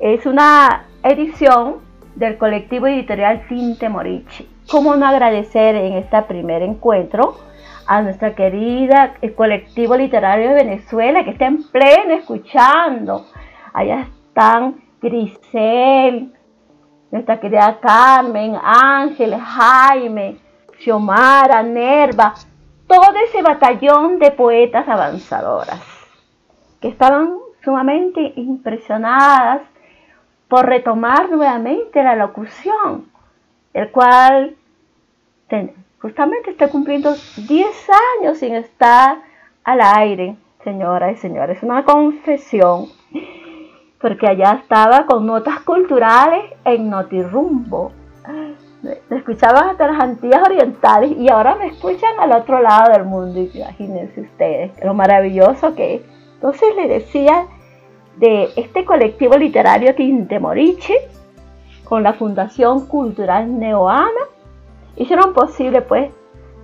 [0.00, 1.76] Es una edición
[2.16, 4.48] del colectivo editorial Tinte Morichi.
[4.70, 7.36] ¿Cómo no agradecer en este primer encuentro
[7.86, 13.26] a nuestra querida el colectivo literario de Venezuela que está en pleno escuchando?
[13.72, 16.32] Allá están Grisel,
[17.10, 20.38] nuestra querida Carmen, Ángel, Jaime,
[20.78, 22.34] Xiomara, Nerva,
[22.86, 25.80] todo ese batallón de poetas avanzadoras
[26.80, 29.62] que estaban sumamente impresionadas
[30.48, 33.10] por retomar nuevamente la locución,
[33.74, 34.56] el cual
[36.00, 37.66] justamente está cumpliendo 10
[38.20, 39.18] años sin estar
[39.64, 41.58] al aire, señoras y señores.
[41.58, 42.86] Es una confesión,
[44.00, 47.92] porque allá estaba con notas culturales en Notirumbo.
[48.82, 53.40] Me escuchaban hasta las Antillas Orientales y ahora me escuchan al otro lado del mundo.
[53.52, 56.02] Imagínense ustedes lo maravilloso que es.
[56.34, 57.46] Entonces le decía
[58.16, 60.94] de este colectivo literario Tintemoriche
[61.84, 64.35] con la Fundación Cultural Neoana
[64.96, 66.12] hicieron posible pues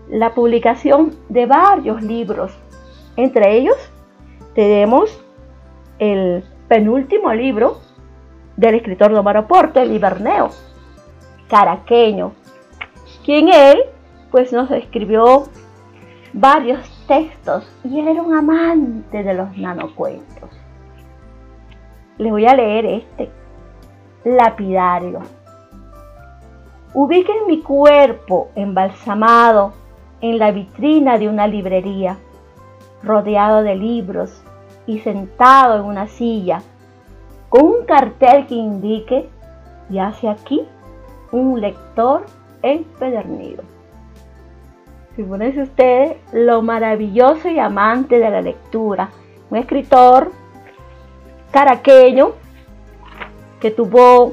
[0.08, 2.56] la publicación de varios libros.
[3.16, 3.76] Entre ellos
[4.54, 5.22] tenemos
[5.98, 7.78] el penúltimo libro
[8.56, 10.50] del escritor Domaro Porte, el Iberneo,
[11.48, 12.32] caraqueño,
[13.24, 13.82] quien él
[14.30, 15.44] pues nos escribió
[16.32, 20.50] varios textos y él era un amante de los nanocuentos.
[22.18, 23.30] Les voy a leer este,
[24.24, 25.20] lapidario.
[26.94, 29.72] Ubiquen mi cuerpo embalsamado
[30.20, 32.18] en la vitrina de una librería,
[33.02, 34.42] rodeado de libros
[34.86, 36.60] y sentado en una silla,
[37.48, 39.28] con un cartel que indique,
[39.88, 40.62] y hace aquí,
[41.32, 42.26] un lector
[42.62, 43.62] empedernido.
[45.16, 49.10] Figúrense ustedes lo maravilloso y amante de la lectura.
[49.50, 50.30] Un escritor
[51.50, 52.32] caraqueño
[53.60, 54.32] que tuvo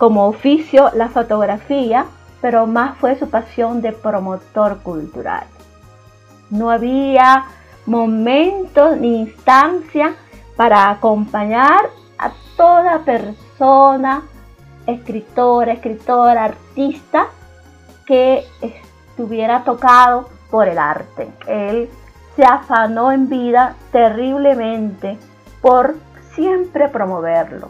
[0.00, 2.06] como oficio la fotografía,
[2.40, 5.44] pero más fue su pasión de promotor cultural.
[6.48, 7.44] No había
[7.84, 10.14] momentos ni instancia
[10.56, 14.22] para acompañar a toda persona,
[14.86, 17.26] escritora, escritora, artista
[18.06, 21.30] que estuviera tocado por el arte.
[21.46, 21.90] Él
[22.36, 25.18] se afanó en vida terriblemente
[25.60, 25.94] por
[26.32, 27.68] siempre promoverlo.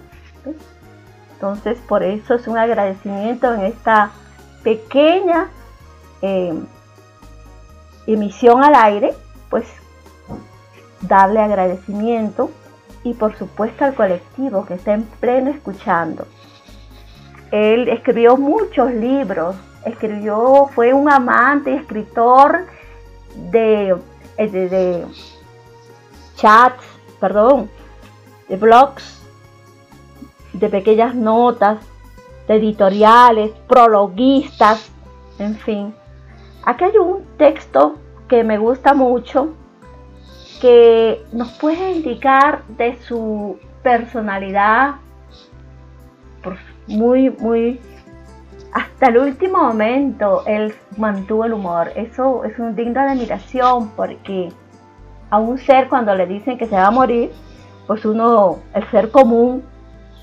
[1.41, 4.11] Entonces, por eso es un agradecimiento en esta
[4.63, 5.49] pequeña
[6.21, 6.53] eh,
[8.07, 9.15] emisión al aire,
[9.49, 9.65] pues
[11.01, 12.51] darle agradecimiento
[13.05, 16.27] y por supuesto al colectivo que está en pleno escuchando.
[17.51, 22.67] Él escribió muchos libros, escribió, fue un amante y escritor
[23.51, 23.97] de,
[24.37, 25.07] de, de
[26.37, 26.85] chats,
[27.19, 27.71] perdón,
[28.47, 29.20] de blogs
[30.53, 31.79] de pequeñas notas,
[32.49, 34.91] de editoriales, prologuistas,
[35.39, 35.95] en fin.
[36.65, 37.97] Aquí hay un texto
[38.29, 39.55] que me gusta mucho,
[40.61, 44.97] que nos puede indicar de su personalidad,
[46.87, 47.81] muy, muy,
[48.73, 51.93] hasta el último momento él mantuvo el humor.
[51.95, 54.51] Eso es un digno de admiración porque
[55.31, 57.31] a un ser cuando le dicen que se va a morir,
[57.87, 59.63] pues uno, el ser común,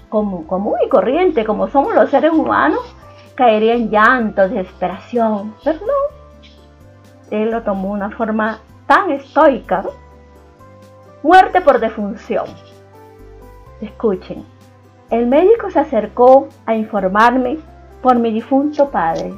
[0.09, 2.79] común, común y corriente, como somos los seres humanos,
[3.35, 5.55] caería en llanto, desesperación.
[5.63, 9.83] Pero no, él lo tomó de una forma tan estoica.
[11.23, 12.45] Muerte por defunción.
[13.81, 14.45] Escuchen,
[15.09, 17.59] el médico se acercó a informarme
[18.01, 19.33] por mi difunto padre.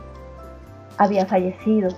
[0.98, 1.90] Había fallecido.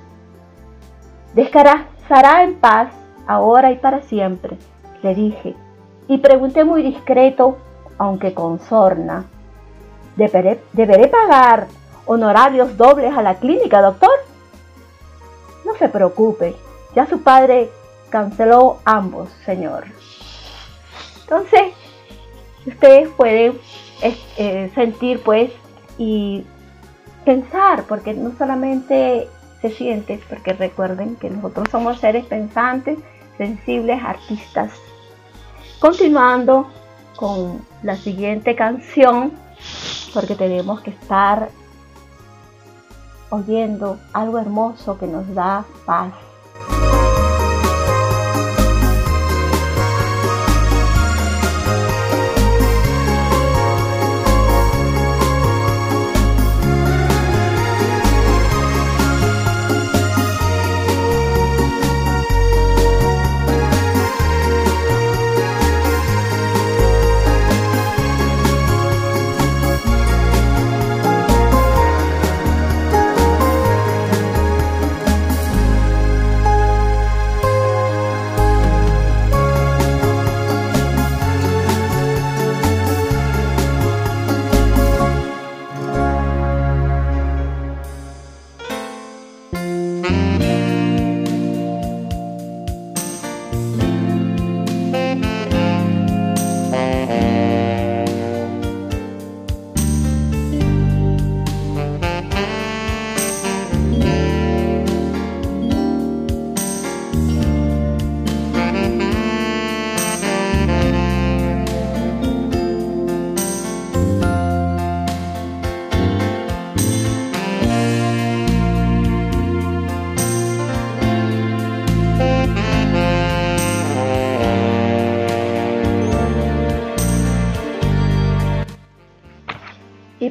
[1.34, 2.94] Descansará en paz
[3.28, 4.58] ahora y para siempre,
[5.02, 5.56] le dije,
[6.08, 7.58] y pregunté muy discreto
[8.02, 9.26] aunque con sorna.
[10.16, 11.68] ¿Deberé, pagar
[12.08, 14.10] honorarios dobles a la clínica, doctor?
[15.66, 16.56] No se preocupe,
[16.96, 17.70] ya su padre
[18.10, 19.84] canceló ambos, señor.
[21.22, 21.74] Entonces,
[22.66, 23.60] ustedes pueden
[24.02, 25.52] eh, sentir pues
[26.00, 26.44] y
[27.24, 29.30] pensar, porque no solamente
[29.62, 32.98] se siente, porque recuerden que nosotros somos seres pensantes,
[33.38, 34.72] sensibles, artistas.
[35.80, 36.68] Continuando
[37.16, 39.32] con la siguiente canción
[40.14, 41.50] porque tenemos que estar
[43.30, 46.14] oyendo algo hermoso que nos da paz.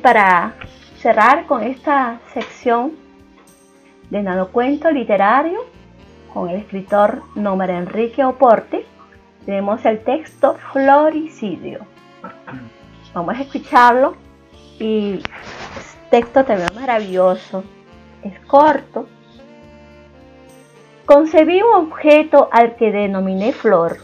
[0.01, 0.55] Para
[0.99, 2.93] cerrar con esta sección
[4.11, 5.61] de nanocuento literario
[6.33, 8.85] con el escritor Nómar Enrique Oporte,
[9.45, 11.81] tenemos el texto Floricidio.
[13.15, 14.17] Vamos a escucharlo
[14.79, 15.23] y el
[16.11, 17.65] texto también maravilloso,
[18.23, 19.07] es corto.
[21.05, 23.99] Concebí un objeto al que denominé flor.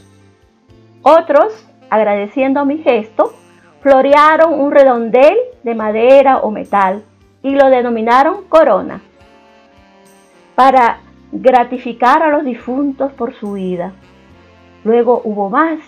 [1.03, 3.32] Otros, agradeciendo mi gesto,
[3.80, 5.36] florearon un redondel
[5.66, 7.02] de madera o metal
[7.42, 9.00] y lo denominaron corona
[10.54, 11.00] para
[11.32, 13.90] gratificar a los difuntos por su vida.
[14.84, 15.80] Luego hubo más,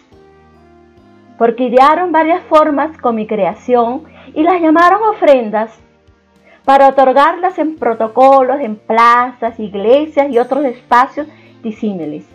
[1.38, 4.02] porque idearon varias formas con mi creación
[4.34, 5.78] y las llamaron ofrendas
[6.64, 11.28] para otorgarlas en protocolos, en plazas, iglesias y otros espacios
[11.62, 12.26] disímiles,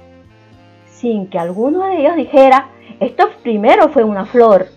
[0.86, 2.70] sin que alguno de ellos dijera,
[3.02, 4.68] esto primero fue una flor.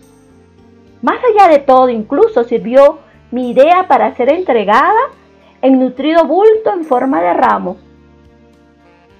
[1.01, 2.99] Más allá de todo, incluso sirvió
[3.31, 4.99] mi idea para ser entregada
[5.61, 7.77] en nutrido bulto en forma de ramo,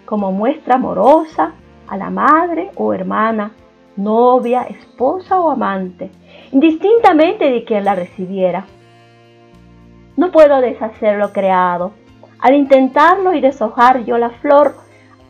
[0.06, 1.54] como muestra amorosa
[1.88, 3.52] a la madre o hermana,
[3.96, 6.12] novia, esposa o amante,
[6.52, 8.66] indistintamente de quien la recibiera.
[10.16, 11.92] No puedo deshacer lo creado.
[12.40, 14.76] Al intentarlo y deshojar yo la flor,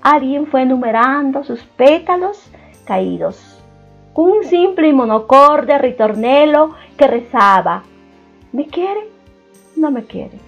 [0.02, 2.52] alguien fue enumerando sus pétalos
[2.86, 3.57] caídos.
[4.18, 7.84] Un simple y monocorde ritornelo que rezaba,
[8.52, 9.02] ¿me quiere?
[9.76, 10.40] No me quiere.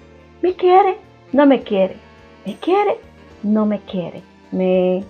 [0.41, 0.97] ¿Me quiere?
[1.33, 1.95] No me quiere.
[2.47, 2.97] ¿Me quiere?
[3.43, 4.23] No me quiere.
[4.51, 5.03] Me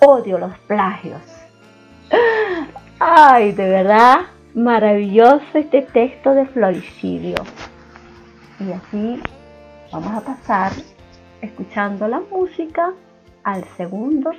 [0.00, 1.20] odio los plagios.
[2.98, 4.20] Ay, de verdad,
[4.54, 7.36] maravilloso este texto de Floricidio.
[8.58, 9.20] Y así
[9.92, 10.72] vamos a pasar
[11.42, 12.94] escuchando la música
[13.44, 14.30] al segundo.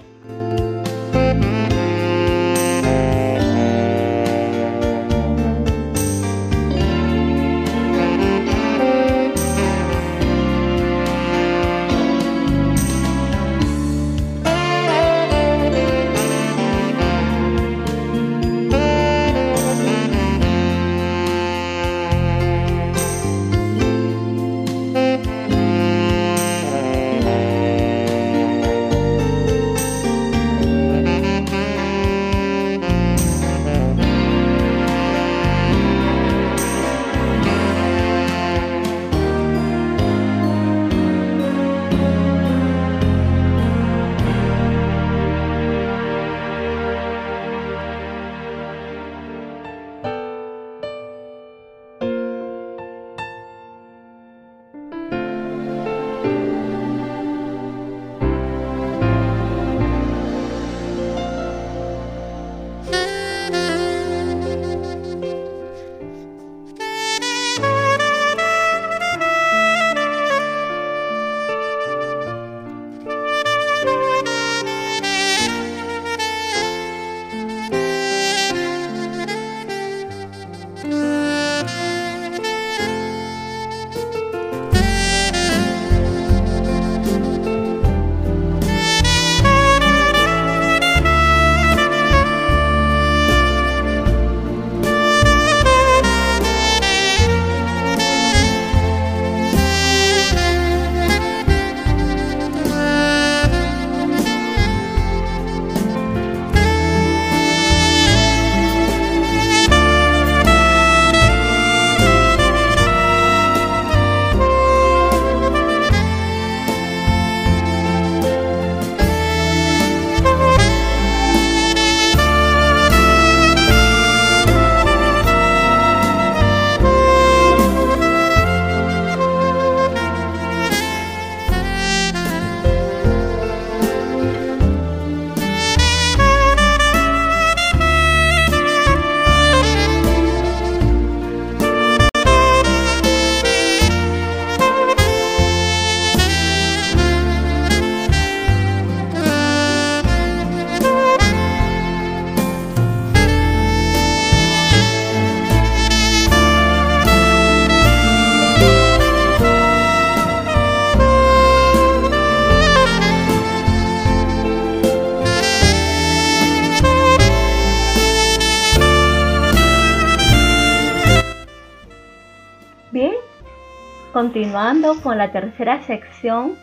[174.27, 176.57] Continuando con la tercera sección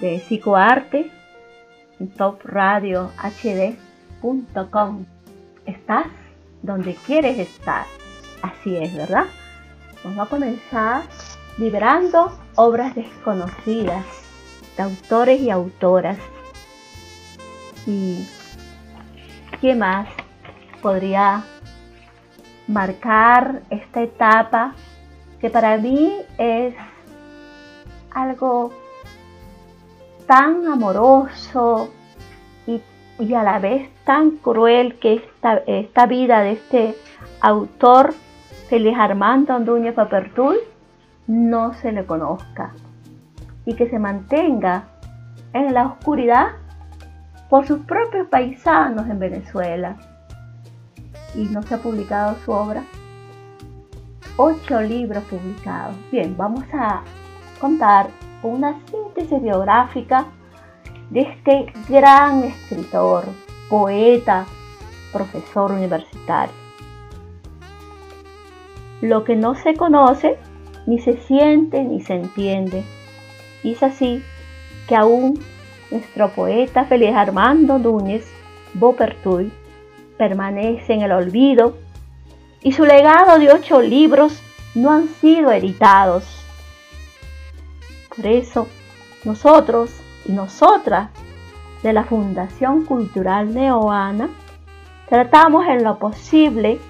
[0.00, 1.10] de psicoarte
[1.98, 5.06] en topradiohd.com.
[5.66, 6.06] Estás
[6.62, 7.84] donde quieres estar.
[8.42, 9.24] Así es, ¿verdad?
[10.04, 11.02] Vamos a comenzar
[11.58, 14.04] liberando obras desconocidas
[14.76, 16.16] de autores y autoras.
[17.88, 18.24] ¿Y
[19.60, 20.08] qué más
[20.80, 21.42] podría
[22.68, 24.76] marcar esta etapa
[25.40, 26.74] que para mí es
[28.10, 28.72] algo
[30.26, 31.90] tan amoroso
[32.66, 36.94] y, a la vez tan cruel que esta, esta vida de este
[37.40, 38.14] autor,
[38.68, 40.56] Félix Armando Anduña Papertul,
[41.26, 42.74] no se le conozca
[43.64, 44.84] y que se mantenga
[45.52, 46.52] en la oscuridad
[47.48, 49.96] por sus propios paisanos en Venezuela.
[51.34, 52.84] Y no se ha publicado su obra.
[54.40, 55.96] Ocho libros publicados.
[56.12, 57.02] Bien, vamos a
[57.60, 58.06] contar
[58.44, 60.26] una síntesis biográfica
[61.10, 63.24] de este gran escritor,
[63.68, 64.46] poeta,
[65.12, 66.54] profesor universitario.
[69.00, 70.38] Lo que no se conoce,
[70.86, 72.84] ni se siente, ni se entiende.
[73.64, 74.22] Y es así
[74.86, 75.36] que aún
[75.90, 78.24] nuestro poeta Feliz Armando Núñez
[78.74, 79.50] Bopertuy
[80.16, 81.87] permanece en el olvido
[82.62, 84.40] y su legado de ocho libros
[84.74, 86.24] no han sido editados.
[88.14, 88.68] Por eso,
[89.24, 89.90] nosotros
[90.26, 91.10] y nosotras
[91.82, 94.28] de la Fundación Cultural Neoana
[95.08, 96.80] tratamos en lo posible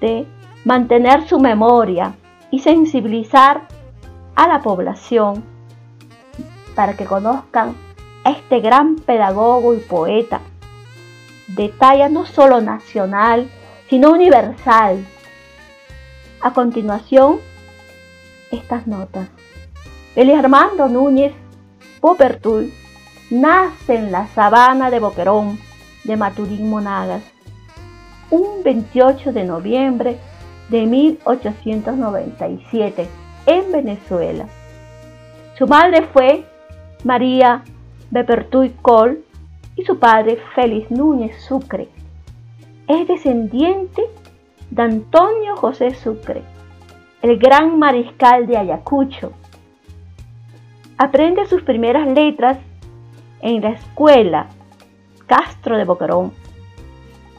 [0.00, 0.26] de
[0.64, 2.14] mantener su memoria
[2.50, 3.68] y sensibilizar
[4.34, 5.44] a la población
[6.74, 7.74] para que conozcan
[8.24, 10.40] este gran pedagogo y poeta
[11.48, 13.50] de talla no solo nacional,
[13.88, 15.04] sino universal.
[16.40, 17.40] A continuación,
[18.50, 19.28] estas notas.
[20.14, 21.32] Félix Armando Núñez
[22.00, 22.72] Popertul
[23.30, 25.58] nace en la sabana de Boquerón
[26.04, 27.22] de Maturín Monagas
[28.30, 30.18] un 28 de noviembre
[30.68, 33.08] de 1897
[33.46, 34.46] en Venezuela.
[35.56, 36.44] Su madre fue
[37.04, 37.64] María
[38.10, 39.24] Bepertuy Col
[39.76, 41.88] y su padre Félix Núñez Sucre.
[42.88, 44.02] Es descendiente
[44.70, 46.42] de Antonio José Sucre,
[47.20, 49.34] el gran mariscal de Ayacucho.
[50.96, 52.56] Aprende sus primeras letras
[53.42, 54.48] en la escuela
[55.26, 56.32] Castro de Boquerón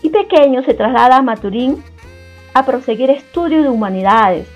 [0.03, 1.83] y pequeño se traslada a Maturín
[2.53, 4.47] a proseguir estudios de humanidades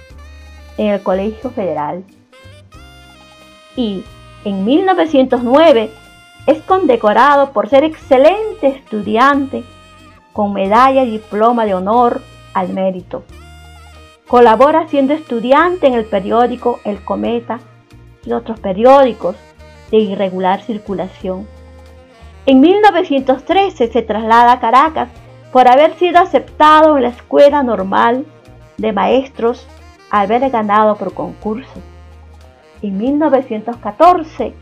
[0.77, 2.03] en el Colegio Federal.
[3.75, 4.03] Y
[4.45, 5.89] en 1909
[6.45, 9.63] es condecorado por ser excelente estudiante
[10.33, 12.21] con medalla y diploma de honor
[12.53, 13.23] al mérito.
[14.27, 17.59] Colabora siendo estudiante en el periódico El Cometa
[18.25, 19.35] y otros periódicos
[19.91, 21.47] de irregular circulación.
[22.45, 25.09] En 1913 se traslada a Caracas
[25.51, 28.25] por haber sido aceptado en la Escuela Normal
[28.77, 29.67] de Maestros
[30.09, 31.79] al haber ganado por concurso.
[32.81, 34.53] En 1914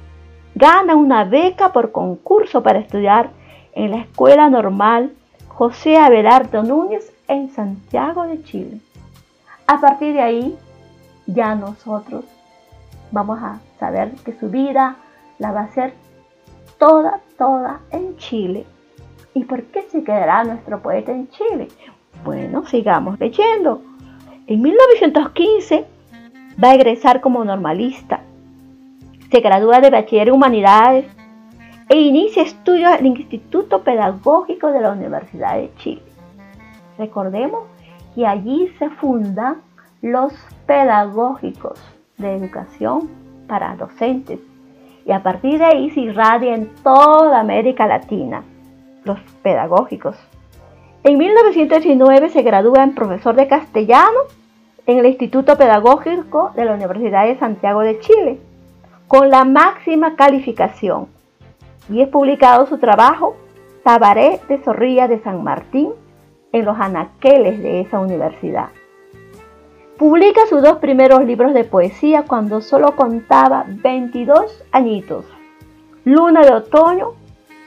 [0.53, 3.31] gana una beca por concurso para estudiar
[3.73, 5.13] en la Escuela Normal
[5.53, 8.79] José Abelardo Núñez en Santiago de Chile.
[9.67, 10.57] A partir de ahí,
[11.27, 12.23] ya nosotros
[13.11, 14.95] vamos a saber que su vida
[15.39, 15.93] la va a hacer
[16.79, 18.65] toda, toda en Chile.
[19.33, 21.67] ¿Y por qué se quedará nuestro poeta en Chile?
[22.23, 23.81] Bueno, sigamos leyendo.
[24.47, 25.85] En 1915
[26.63, 28.21] va a egresar como normalista.
[29.29, 31.05] Se gradúa de bachiller en humanidades
[31.91, 36.01] e inicia estudios en el Instituto Pedagógico de la Universidad de Chile.
[36.97, 37.65] Recordemos
[38.15, 39.57] que allí se fundan
[40.01, 40.31] los
[40.65, 41.83] pedagógicos
[42.17, 43.09] de educación
[43.45, 44.39] para docentes
[45.05, 48.41] y a partir de ahí se irradia en toda América Latina
[49.03, 50.15] los pedagógicos.
[51.03, 54.19] En 1919 se gradúa en profesor de castellano
[54.85, 58.39] en el Instituto Pedagógico de la Universidad de Santiago de Chile,
[59.09, 61.19] con la máxima calificación.
[61.91, 63.35] Y es publicado su trabajo
[63.83, 65.91] Tabaré de Zorrilla de San Martín
[66.53, 68.69] en los anaqueles de esa universidad.
[69.97, 75.25] Publica sus dos primeros libros de poesía cuando solo contaba 22 añitos,
[76.05, 77.09] Luna de Otoño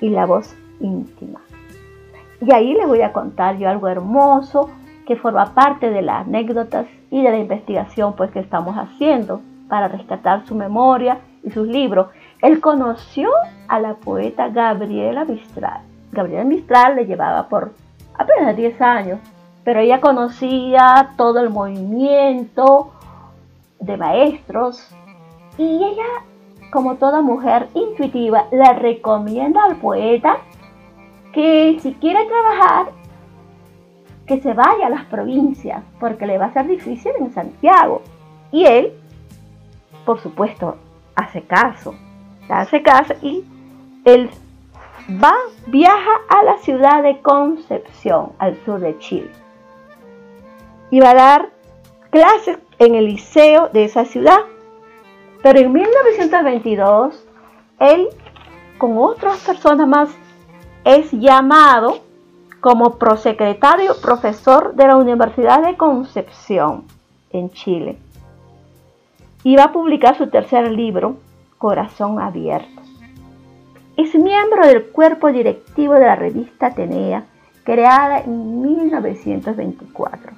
[0.01, 1.41] y La Voz íntima.
[2.41, 4.71] Y ahí les voy a contar yo algo hermoso
[5.07, 9.89] que forma parte de las anécdotas y de la investigación pues que estamos haciendo para
[9.89, 12.09] rescatar su memoria y sus libros.
[12.45, 13.31] Él conoció
[13.69, 15.81] a la poeta Gabriela Mistral.
[16.13, 17.73] Gabriela Mistral le llevaba por
[18.19, 19.19] apenas 10 años,
[19.65, 22.93] pero ella conocía todo el movimiento
[23.81, 24.95] de maestros
[25.57, 26.05] y ella,
[26.71, 30.37] como toda mujer intuitiva, le recomienda al poeta
[31.33, 32.93] que si quiere trabajar
[34.27, 38.03] que se vaya a las provincias, porque le va a ser difícil en Santiago.
[38.53, 38.93] Y él,
[40.05, 40.77] por supuesto,
[41.17, 41.95] hace caso,
[42.49, 43.45] hace caso y
[44.05, 44.31] él
[45.23, 45.35] va,
[45.67, 49.31] viaja a la ciudad de Concepción, al sur de Chile.
[50.91, 51.51] Y va a dar
[52.11, 54.41] clases en el liceo de esa ciudad.
[55.43, 57.25] Pero en 1922,
[57.81, 58.09] él,
[58.79, 60.11] con otras personas más,
[60.85, 62.01] es llamado
[62.61, 66.85] como prosecretario profesor de la Universidad de Concepción
[67.31, 67.99] en Chile.
[69.43, 71.17] Y va a publicar su tercer libro,
[71.65, 72.83] Corazón Abierto.
[73.97, 77.25] Es miembro del cuerpo directivo de la revista Atenea,
[77.65, 80.33] creada en 1924.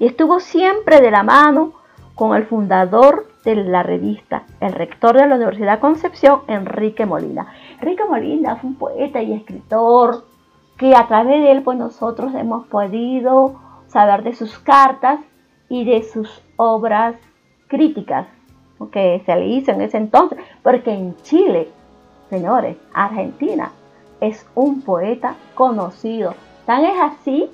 [0.00, 1.74] Y estuvo siempre de la mano
[2.16, 7.46] con el fundador de la revista, el rector de la Universidad Concepción, Enrique Molina.
[7.80, 10.24] Enrique Molina fue un poeta y escritor
[10.76, 13.54] que a través de él pues nosotros hemos podido
[13.86, 15.20] saber de sus cartas
[15.68, 17.14] y de sus obras
[17.68, 18.26] críticas
[18.90, 21.68] que se le hizo en ese entonces, porque en Chile,
[22.30, 23.72] señores, Argentina
[24.20, 26.34] es un poeta conocido.
[26.66, 27.50] Tan es así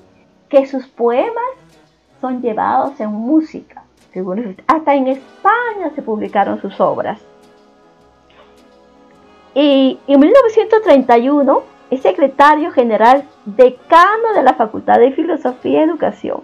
[0.49, 1.45] que sus poemas
[2.21, 3.83] son llevados en música.
[4.67, 7.19] Hasta en España se publicaron sus obras.
[9.53, 16.41] Y en 1931 es secretario general decano de la Facultad de Filosofía y Educación,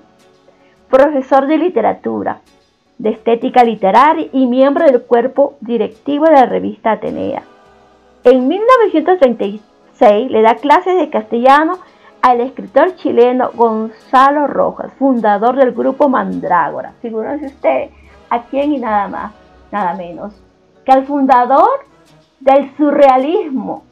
[0.90, 2.42] profesor de literatura,
[3.02, 7.42] de estética literaria y miembro del cuerpo directivo de la revista Atenea.
[8.24, 11.80] En 1936 le da clases de castellano
[12.22, 16.94] al escritor chileno Gonzalo Rojas, fundador del grupo Mandrágora.
[17.02, 17.90] Figúrense usted
[18.30, 19.34] a quién y nada más,
[19.72, 20.40] nada menos,
[20.86, 21.88] que al fundador
[22.40, 23.84] del surrealismo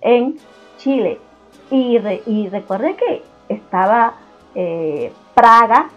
[0.00, 0.38] en
[0.78, 1.20] Chile.
[1.70, 1.98] Y,
[2.48, 4.14] recuerde que estaba
[4.54, 5.90] eh, Praga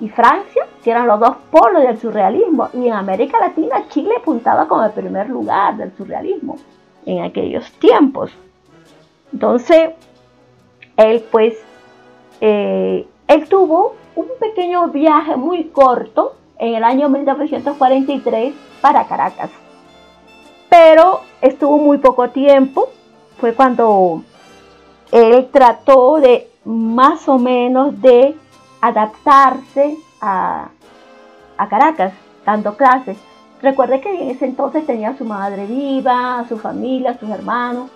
[0.00, 2.68] y Francia, que eran los dos polos del surrealismo.
[2.72, 6.56] Y en América Latina Chile apuntaba como el primer lugar del surrealismo
[7.04, 8.30] en aquellos tiempos.
[9.32, 9.90] Entonces,
[10.96, 11.54] él pues,
[12.40, 19.50] eh, él tuvo un pequeño viaje muy corto en el año 1943 para Caracas.
[20.68, 22.88] Pero estuvo muy poco tiempo.
[23.38, 24.22] Fue cuando
[25.12, 28.34] él trató de más o menos de
[28.80, 30.70] adaptarse a,
[31.68, 32.12] Caracas,
[32.46, 33.18] dando clases.
[33.60, 37.28] Recuerde que en ese entonces tenía a su madre viva, a su familia, a sus
[37.28, 37.90] hermanos,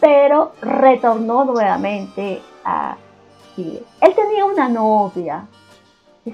[0.00, 2.96] pero retornó nuevamente a
[3.54, 3.82] Chile.
[4.00, 5.46] Él tenía una novia,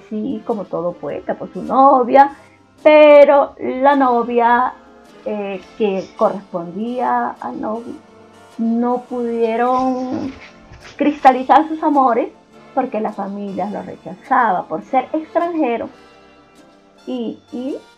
[0.09, 2.32] sí, como todo poeta, por su novia,
[2.82, 4.72] pero la novia
[5.26, 7.94] eh, que correspondía al novio
[8.59, 10.32] no pudieron
[10.96, 12.30] cristalizar sus amores
[12.74, 15.88] porque la familia lo rechazaba por ser extranjero
[17.06, 17.38] y,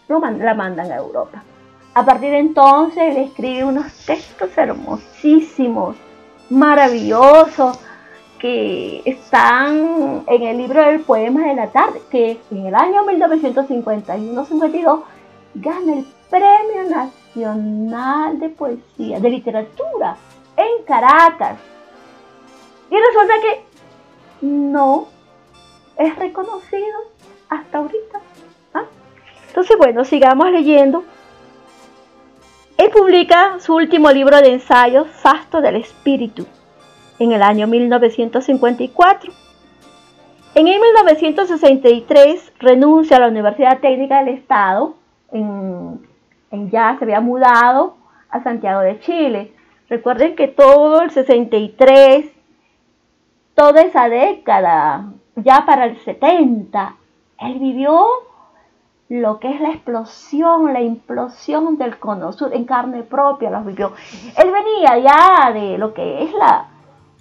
[0.08, 1.42] lo la mandan a Europa.
[1.94, 5.96] A partir de entonces él escribe unos textos hermosísimos,
[6.50, 7.78] maravillosos,
[8.38, 15.02] que están en el libro del poema de la tarde, que en el año 1951-52
[15.54, 20.16] gana el Premio Nacional de Poesía, de Literatura,
[20.56, 21.58] en Caracas.
[22.90, 23.64] Y resulta que
[24.40, 25.08] no
[25.96, 26.98] es reconocido
[27.48, 28.20] hasta ahorita.
[28.74, 28.84] ¿ah?
[29.48, 31.04] Entonces, bueno, sigamos leyendo.
[32.76, 36.46] Él publica su último libro de ensayos, Fasto del Espíritu,
[37.18, 39.32] en el año 1954.
[40.56, 44.96] En 1963 renuncia a la Universidad Técnica del Estado,
[45.32, 46.00] en,
[46.50, 47.96] en ya se había mudado
[48.28, 49.52] a Santiago de Chile.
[49.88, 52.33] Recuerden que todo el 63
[53.54, 56.96] toda esa década, ya para el 70,
[57.40, 58.06] él vivió
[59.08, 63.92] lo que es la explosión, la implosión del cono en carne propia, lo vivió.
[64.36, 66.68] Él venía ya de lo que es la...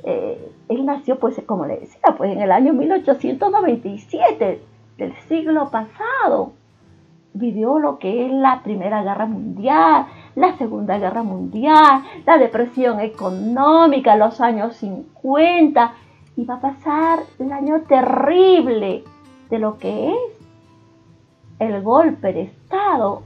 [0.06, 4.62] Eh, él nació, pues, como le decía, pues en el año 1897
[4.98, 6.54] del siglo pasado.
[7.36, 10.06] Vivió lo que es la Primera Guerra Mundial,
[10.36, 15.94] la Segunda Guerra Mundial, la depresión económica, los años 50,
[16.36, 19.04] y va a pasar el año terrible
[19.50, 20.18] de lo que es
[21.60, 23.24] el golpe de Estado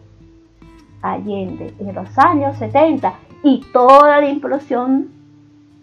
[1.01, 5.09] Allende en los años 70 y toda la implosión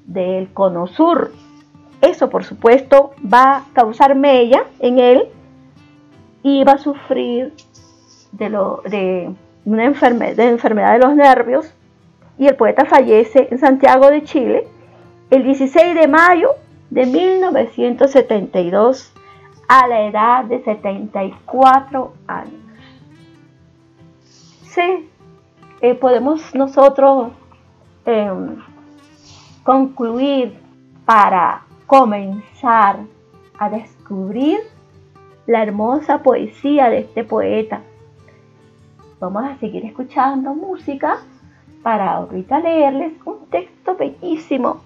[0.06, 1.32] del cono sur.
[2.02, 5.28] Eso, por supuesto, va a causar mella en él
[6.42, 7.54] y va a sufrir
[8.32, 11.72] de, lo, de una enfermedad, de enfermedad de los nervios.
[12.36, 14.66] Y el poeta fallece en Santiago de Chile
[15.30, 16.50] el 16 de mayo
[16.90, 19.12] de 1972
[19.68, 22.52] a la edad de 74 años.
[24.64, 25.08] Sí,
[25.80, 27.32] eh, podemos nosotros
[28.04, 28.56] em,
[29.62, 30.58] concluir
[31.04, 32.98] para comenzar
[33.58, 34.60] a descubrir
[35.46, 37.82] la hermosa poesía de este poeta.
[39.20, 41.18] Vamos a seguir escuchando música
[41.82, 44.80] para ahorita leerles un texto bellísimo,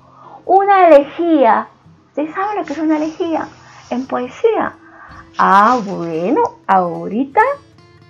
[0.45, 1.69] una elegía.
[2.19, 3.47] ¿Ustedes saben lo que es una elegía
[3.91, 4.73] en poesía?
[5.39, 7.41] Ah, bueno, ahorita,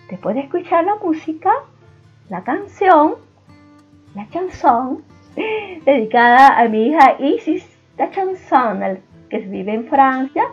[0.09, 1.53] después de escuchar la música,
[2.31, 3.17] la canción,
[4.15, 5.05] la chanson,
[5.85, 7.69] dedicada a mi hija Isis,
[7.99, 8.99] la chanson,
[9.29, 10.45] que vive en Francia,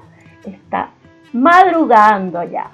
[0.45, 0.89] está
[1.31, 2.69] madrugando ya.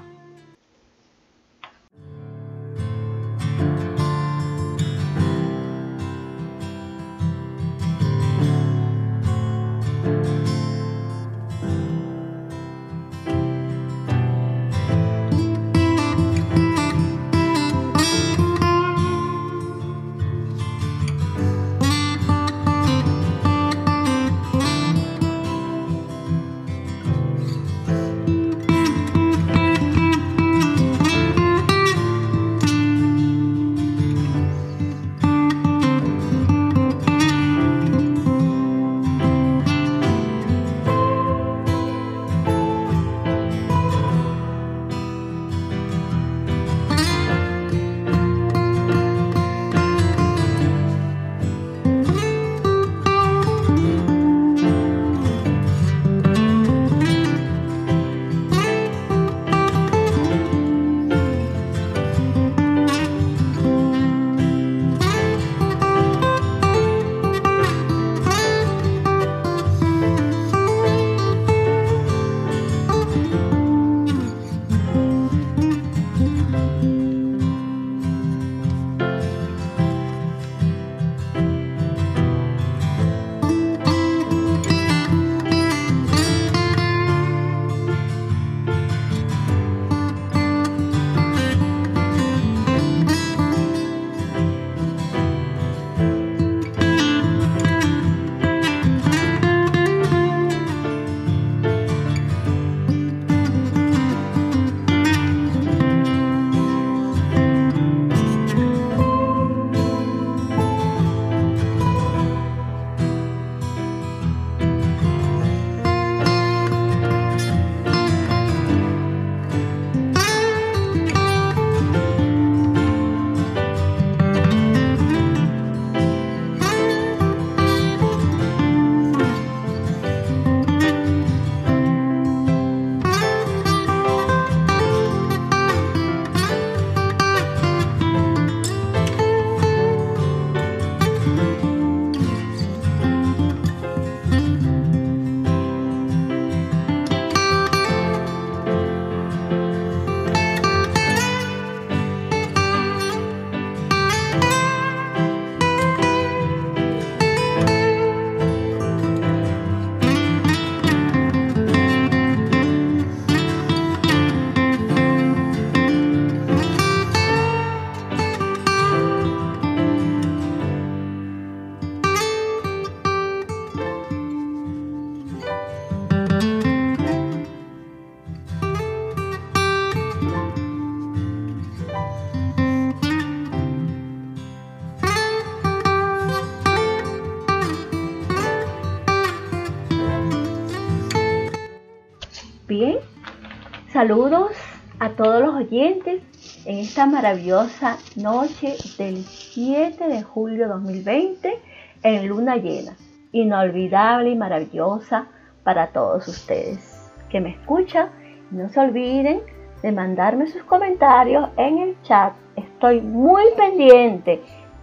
[194.02, 194.54] Saludos
[194.98, 196.24] a todos los oyentes
[196.66, 201.60] en esta maravillosa noche del 7 de julio 2020
[202.02, 202.98] en luna llena.
[203.32, 205.28] Inolvidable y maravillosa
[205.64, 208.10] para todos ustedes que me escuchan.
[208.50, 209.44] No se olviden
[209.84, 212.34] de mandarme sus comentarios en el chat.
[212.56, 214.42] Estoy muy pendiente.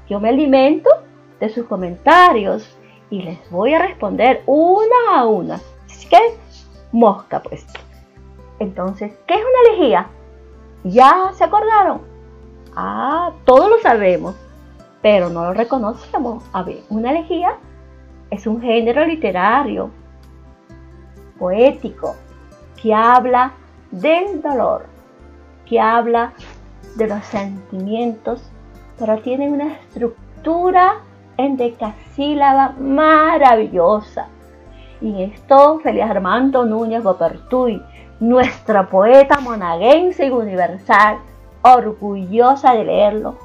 [0.09, 0.91] Yo me alimento
[1.41, 2.79] de sus comentarios
[3.11, 5.61] y les voy a responder una a una.
[5.87, 6.21] Así que,
[6.93, 7.67] mosca pues.
[8.59, 10.07] Entonces, ¿qué es una elegía?
[10.85, 12.01] ¿Ya se acordaron?
[12.75, 14.37] Ah, todos lo sabemos,
[15.03, 16.45] pero no lo reconocemos.
[16.53, 17.57] A ver, una elegía
[18.31, 19.91] es un género literario,
[21.39, 22.15] poético,
[22.81, 23.53] que habla
[23.91, 24.87] del dolor,
[25.67, 26.33] que habla
[26.97, 28.51] de los sentimientos,
[28.99, 30.97] pero tiene una estructura
[31.37, 34.29] en decasílaba maravillosa
[35.01, 37.81] Y esto, Feliz Armando Núñez Gopertuy,
[38.21, 41.19] nuestra poeta monaguense y universal,
[41.63, 43.37] orgullosa de leerlo,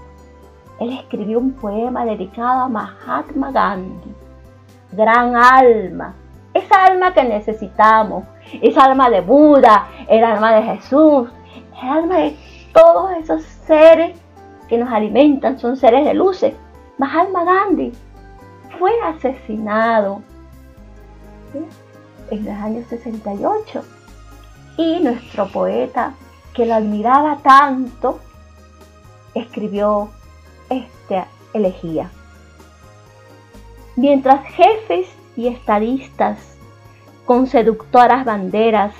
[0.79, 4.13] él escribió un poema dedicado a Mahatma Gandhi,
[4.91, 6.15] gran alma,
[6.53, 8.25] esa alma que necesitamos,
[8.61, 11.29] esa alma de Buda, el alma de Jesús,
[11.81, 12.37] el alma de
[12.73, 14.17] todos esos seres
[14.67, 16.53] que nos alimentan, son seres de luces.
[16.97, 17.91] Mahatma Gandhi
[18.79, 20.21] fue asesinado
[22.31, 23.83] en los años 68
[24.77, 26.13] y nuestro poeta,
[26.53, 28.19] que lo admiraba tanto,
[29.33, 30.09] escribió
[30.69, 32.09] esta elegía.
[33.95, 36.39] Mientras jefes y estadistas
[37.25, 38.93] con seductoras banderas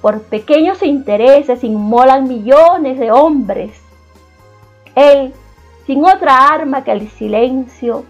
[0.00, 3.72] por pequeños intereses inmolan millones de hombres,
[4.94, 5.32] él,
[5.86, 8.04] sin otra arma que el silencio,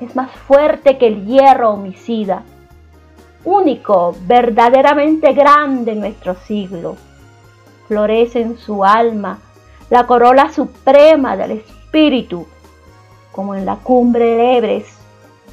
[0.00, 2.42] es más fuerte que el hierro homicida
[3.44, 6.96] único, verdaderamente grande en nuestro siglo.
[7.88, 9.38] Florece en su alma
[9.90, 12.46] la corola suprema del espíritu,
[13.32, 15.00] como en la cumbre de Ebres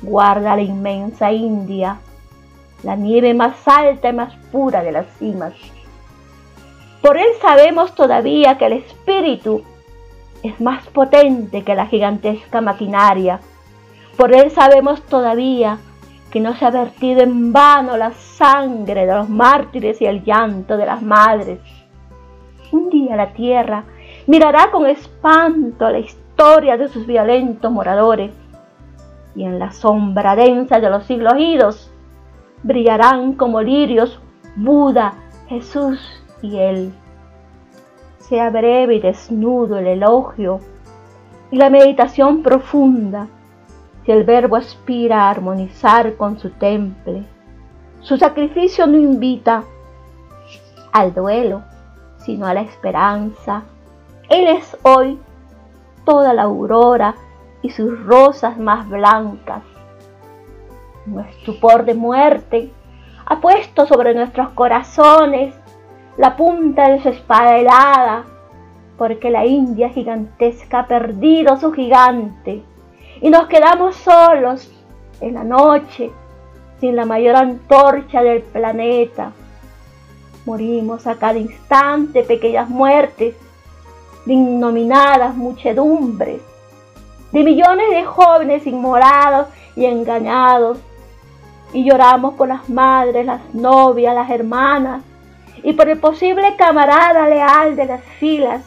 [0.01, 1.99] guarda la inmensa India,
[2.83, 5.53] la nieve más alta y más pura de las cimas.
[7.01, 9.63] Por él sabemos todavía que el espíritu
[10.43, 13.39] es más potente que la gigantesca maquinaria.
[14.17, 15.79] Por él sabemos todavía
[16.37, 20.77] que no se ha vertido en vano la sangre de los mártires y el llanto
[20.77, 21.59] de las madres.
[22.71, 23.85] Un día la tierra
[24.27, 28.35] mirará con espanto la historia de sus violentos moradores
[29.35, 31.91] y en la sombra densa de los siglos idos
[32.61, 34.21] brillarán como lirios
[34.55, 35.15] Buda,
[35.47, 35.99] Jesús
[36.43, 36.93] y Él.
[38.19, 40.59] Sea breve y desnudo el elogio
[41.49, 43.27] y la meditación profunda
[44.07, 47.25] si el verbo aspira a armonizar con su temple,
[47.99, 49.65] su sacrificio no invita
[50.93, 51.63] al duelo,
[52.15, 53.63] sino a la esperanza.
[54.29, 55.19] Él es hoy
[56.05, 57.15] toda la aurora
[57.61, 59.63] y sus rosas más blancas.
[61.05, 62.71] Un estupor de muerte
[63.25, 65.53] ha puesto sobre nuestros corazones
[66.15, 68.23] la punta de su espada helada,
[68.97, 72.63] porque la India gigantesca ha perdido su gigante
[73.21, 74.69] y nos quedamos solos
[75.21, 76.11] en la noche,
[76.79, 79.31] sin la mayor antorcha del planeta.
[80.45, 83.35] Morimos a cada instante pequeñas muertes
[84.25, 86.41] de innominadas muchedumbres,
[87.31, 90.79] de millones de jóvenes inmolados y engañados.
[91.73, 95.03] Y lloramos por las madres, las novias, las hermanas,
[95.63, 98.63] y por el posible camarada leal de las filas,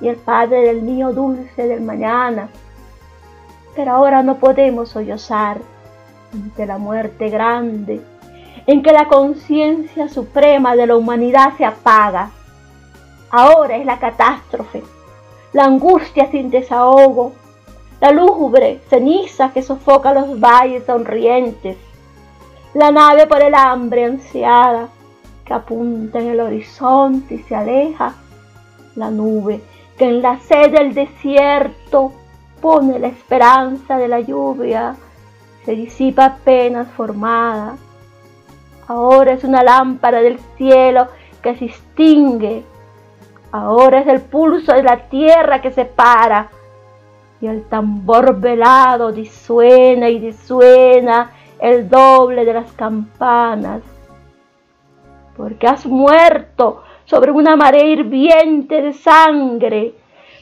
[0.00, 2.48] y el padre del niño dulce del mañana
[3.74, 5.58] pero ahora no podemos sollozar
[6.32, 8.00] ante la muerte grande,
[8.66, 12.30] en que la conciencia suprema de la humanidad se apaga.
[13.30, 14.82] Ahora es la catástrofe,
[15.52, 17.32] la angustia sin desahogo,
[18.00, 21.76] la lúgubre ceniza que sofoca los valles sonrientes,
[22.74, 24.88] la nave por el hambre ansiada
[25.44, 28.14] que apunta en el horizonte y se aleja,
[28.96, 29.60] la nube
[29.96, 32.12] que en la sed del desierto
[32.62, 34.94] pone la esperanza de la lluvia,
[35.66, 37.76] se disipa apenas formada.
[38.86, 41.08] Ahora es una lámpara del cielo
[41.42, 42.62] que se extingue.
[43.50, 46.48] Ahora es el pulso de la tierra que se para.
[47.40, 53.82] Y el tambor velado disuena y disuena el doble de las campanas.
[55.36, 59.94] Porque has muerto sobre una marea hirviente de sangre,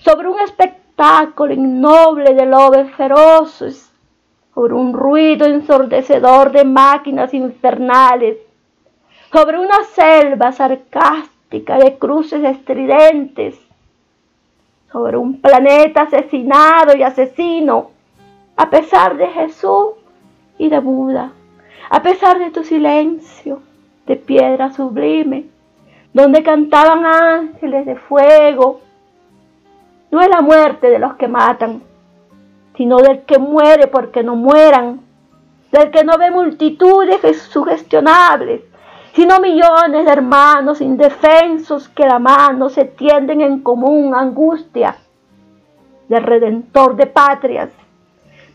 [0.02, 3.90] sobre un espectáculo espectáculo innoble de lobos feroces,
[4.54, 8.36] sobre un ruido ensordecedor de máquinas infernales,
[9.32, 13.58] sobre una selva sarcástica de cruces estridentes,
[14.92, 17.92] sobre un planeta asesinado y asesino,
[18.56, 19.94] a pesar de Jesús
[20.58, 21.32] y de Buda,
[21.88, 23.62] a pesar de tu silencio
[24.06, 25.46] de piedra sublime,
[26.12, 28.82] donde cantaban ángeles de fuego,
[30.10, 31.82] no es la muerte de los que matan,
[32.76, 35.00] sino del que muere porque no mueran,
[35.70, 38.62] del que no ve multitudes sugestionables,
[39.12, 44.96] sino millones de hermanos indefensos que la mano se tienden en común angustia,
[46.08, 47.70] del redentor de patrias,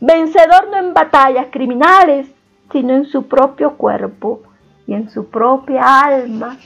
[0.02, 2.28] vencedor no en batallas criminales,
[2.72, 4.42] sino en su propio cuerpo
[4.88, 6.58] y en su propia alma.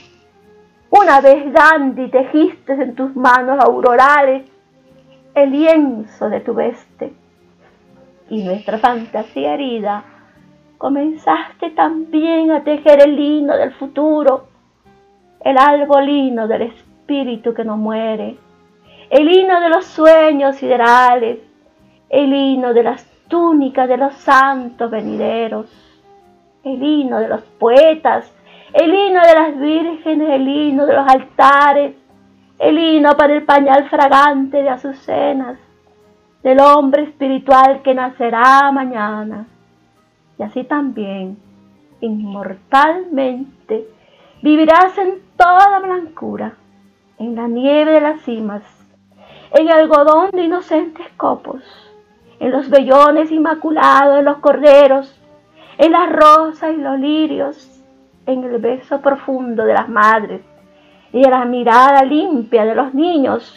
[0.90, 4.49] Una vez Gandhi tejiste en tus manos aurorales
[5.34, 7.12] el lienzo de tu veste.
[8.28, 10.04] Y nuestra fantasía herida
[10.78, 14.46] comenzaste también a tejer el hino del futuro,
[15.44, 18.36] el arbolino del espíritu que no muere,
[19.10, 21.38] el hino de los sueños siderales,
[22.08, 25.66] el hino de las túnicas de los santos venideros,
[26.64, 28.32] el hino de los poetas,
[28.72, 31.94] el hino de las vírgenes, el hino de los altares,
[32.60, 35.58] el hino para el pañal fragante de azucenas,
[36.42, 39.46] del hombre espiritual que nacerá mañana.
[40.38, 41.38] Y así también,
[42.02, 43.88] inmortalmente,
[44.42, 46.52] vivirás en toda blancura,
[47.18, 48.62] en la nieve de las cimas,
[49.52, 51.62] en el algodón de inocentes copos,
[52.40, 55.18] en los vellones inmaculados de los corderos,
[55.78, 57.82] en las rosas y los lirios,
[58.26, 60.42] en el beso profundo de las madres
[61.12, 63.54] y la mirada limpia de los niños.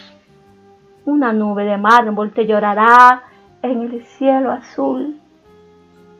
[1.05, 3.23] Una nube de mármol te llorará
[3.61, 5.19] en el cielo azul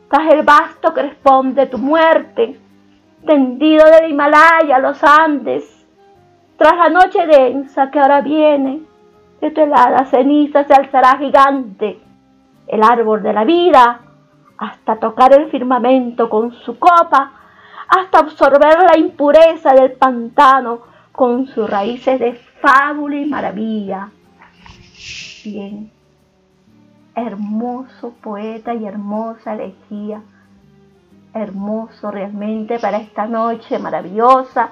[0.08, 2.60] tras el vasto crespón de tu muerte,
[3.26, 5.86] tendido del Himalaya a los Andes,
[6.56, 8.82] tras la noche densa que ahora viene,
[9.40, 12.00] de tu helada ceniza se alzará gigante
[12.68, 14.00] el árbol de la vida,
[14.56, 17.32] hasta tocar el firmamento con su copa,
[17.88, 24.10] hasta absorber la impureza del pantano con sus raíces de fábula y maravilla.
[25.44, 25.88] Bien,
[27.14, 30.22] hermoso poeta y hermosa elegía,
[31.32, 34.70] hermoso realmente para esta noche maravillosa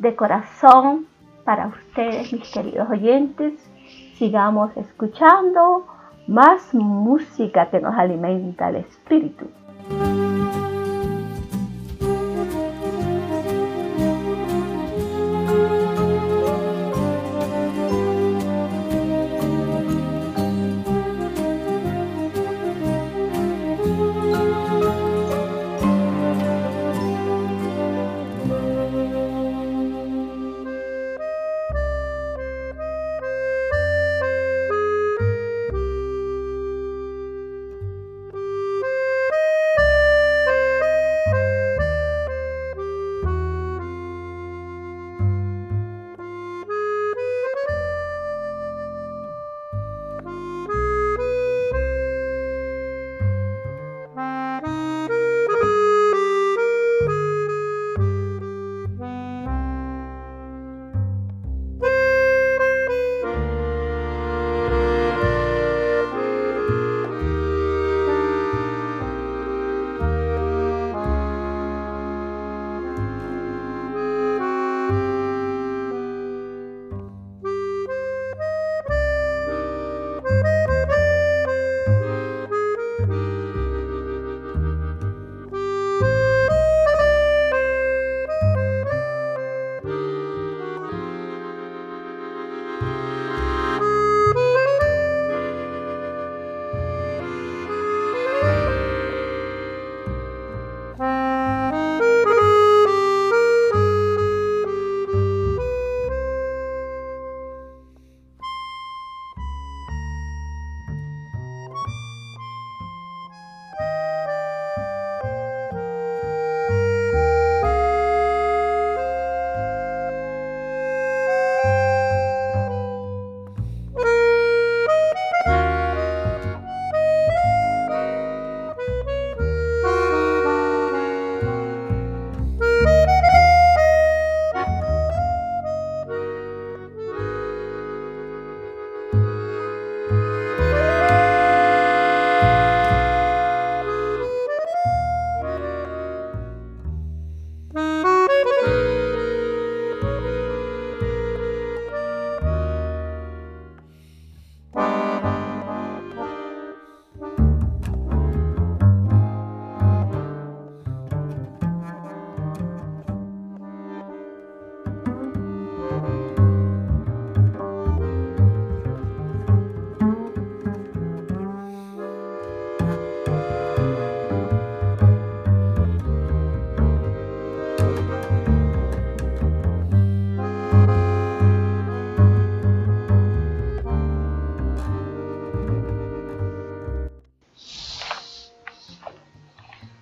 [0.00, 1.06] de corazón
[1.44, 3.54] para ustedes, mis queridos oyentes.
[4.14, 5.86] Sigamos escuchando
[6.26, 9.46] más música que nos alimenta el espíritu.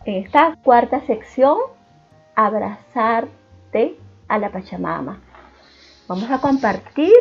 [0.04, 1.56] En esta cuarta sección,
[2.34, 3.96] abrazarte
[4.28, 5.20] a la Pachamama.
[6.08, 7.14] Vamos a compartir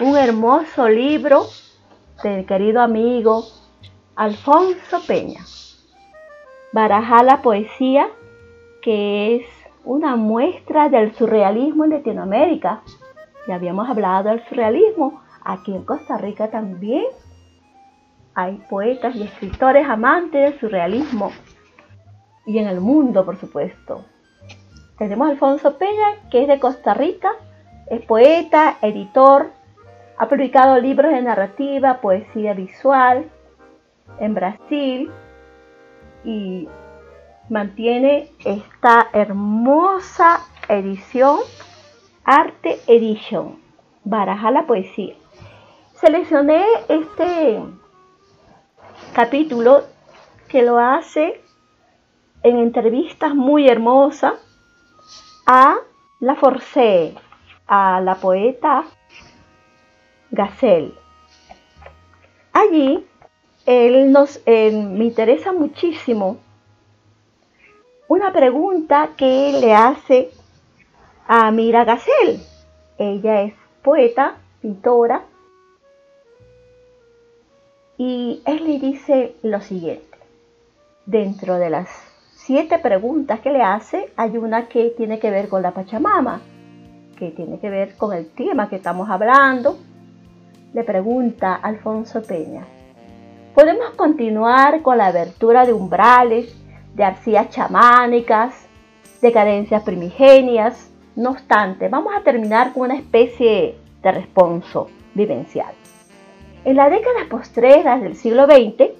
[0.00, 1.44] un hermoso libro
[2.22, 3.44] del querido amigo
[4.16, 5.40] Alfonso Peña.
[6.72, 8.08] barajar la poesía,
[8.82, 9.46] que es
[9.84, 12.82] una muestra del surrealismo en Latinoamérica.
[13.48, 15.20] Ya habíamos hablado del surrealismo.
[15.42, 17.04] Aquí en Costa Rica también
[18.34, 21.32] hay poetas y escritores amantes del surrealismo.
[22.46, 24.04] Y en el mundo, por supuesto.
[24.98, 27.32] Tenemos Alfonso Peña, que es de Costa Rica,
[27.88, 29.50] es poeta, editor,
[30.18, 33.30] ha publicado libros de narrativa, poesía visual
[34.18, 35.10] en Brasil
[36.24, 36.68] y
[37.48, 41.38] mantiene esta hermosa edición,
[42.24, 43.58] Arte Edition,
[44.04, 45.14] Baraja la Poesía.
[45.94, 47.62] Seleccioné este
[49.14, 49.84] capítulo
[50.48, 51.40] que lo hace
[52.42, 54.34] en entrevistas muy hermosas
[55.46, 55.76] a
[56.20, 57.14] La Forcé,
[57.66, 58.84] a la poeta
[60.30, 60.94] Gacel.
[62.52, 63.06] Allí
[63.66, 66.38] él nos, me interesa muchísimo
[68.08, 70.30] una pregunta que le hace
[71.26, 72.40] a Mira Gacel.
[72.98, 75.24] Ella es poeta, pintora,
[77.96, 80.18] y él le dice lo siguiente.
[81.06, 82.09] Dentro de las
[82.44, 86.40] siete preguntas que le hace, hay una que tiene que ver con la Pachamama,
[87.18, 89.78] que tiene que ver con el tema que estamos hablando.
[90.72, 92.64] Le pregunta Alfonso Peña,
[93.54, 96.56] ¿podemos continuar con la abertura de umbrales
[96.94, 98.66] de arcillas chamánicas,
[99.20, 100.90] de cadencias primigenias.
[101.16, 105.74] No obstante, vamos a terminar con una especie de responso vivencial.
[106.64, 108.90] En las décadas postreras del siglo XX,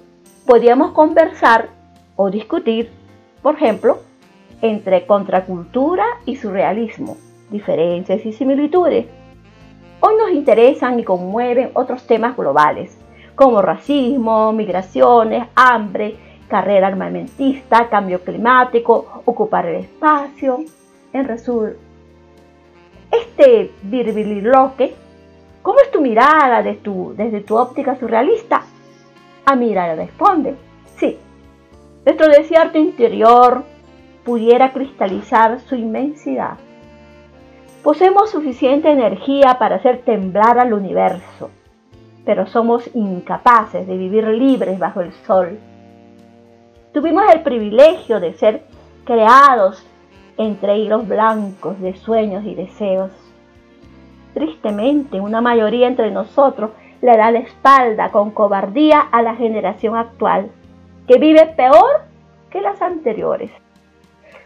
[0.45, 1.69] podíamos conversar
[2.15, 2.91] o discutir,
[3.41, 3.99] por ejemplo,
[4.61, 7.17] entre contracultura y surrealismo,
[7.49, 9.07] diferencias y similitudes.
[9.99, 12.97] Hoy nos interesan y conmueven otros temas globales,
[13.35, 16.15] como racismo, migraciones, hambre,
[16.47, 20.59] carrera armamentista, cambio climático, ocupar el espacio.
[21.13, 21.75] En resumen,
[23.11, 24.95] este birbililoque,
[25.61, 28.63] ¿cómo es tu mirada desde tu, óptica surrealista?
[29.45, 30.55] A mirar responde,
[32.05, 33.63] nuestro desierto interior
[34.23, 36.57] pudiera cristalizar su inmensidad.
[37.83, 41.49] Poseemos suficiente energía para hacer temblar al universo,
[42.25, 45.59] pero somos incapaces de vivir libres bajo el sol
[46.93, 48.63] Tuvimos el privilegio de ser
[49.05, 49.81] creados
[50.37, 53.11] entre hilos blancos de sueños y deseos.
[54.33, 56.71] Tristemente, una mayoría entre nosotros
[57.01, 60.51] le da la espalda con cobardía a la generación actual,
[61.11, 62.03] que vive peor
[62.49, 63.51] que las anteriores.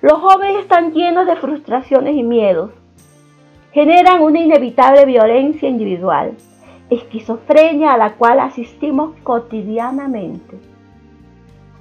[0.01, 2.71] Los jóvenes están llenos de frustraciones y miedos.
[3.71, 6.33] Generan una inevitable violencia individual,
[6.89, 10.57] esquizofrenia a la cual asistimos cotidianamente.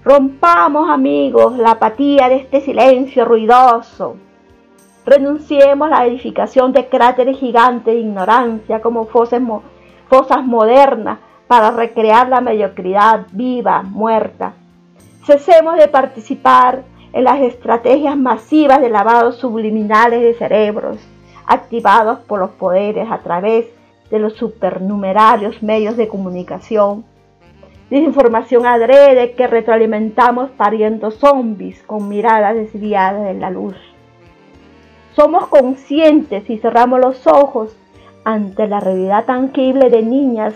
[0.05, 4.17] Rompamos, amigos, la apatía de este silencio ruidoso.
[5.07, 9.41] Renunciemos a la edificación de cráteres gigantes de ignorancia como fosas,
[10.11, 14.53] fosas modernas para recrear la mediocridad viva, muerta.
[15.25, 16.83] Cesemos de participar
[17.13, 20.99] en las estrategias masivas de lavados subliminales de cerebros,
[21.47, 23.67] activados por los poderes a través
[24.11, 27.05] de los supernumerarios medios de comunicación
[27.91, 33.77] desinformación adrede que retroalimentamos pariendo zombies con miradas desviadas de la luz.
[35.15, 37.77] Somos conscientes y cerramos los ojos
[38.25, 40.55] ante la realidad tangible de niñas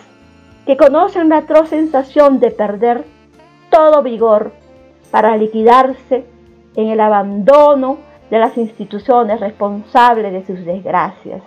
[0.66, 3.04] que conocen la atroz sensación de perder
[3.70, 4.52] todo vigor
[5.10, 6.24] para liquidarse
[6.76, 7.98] en el abandono
[8.30, 11.42] de las instituciones responsables de sus desgracias.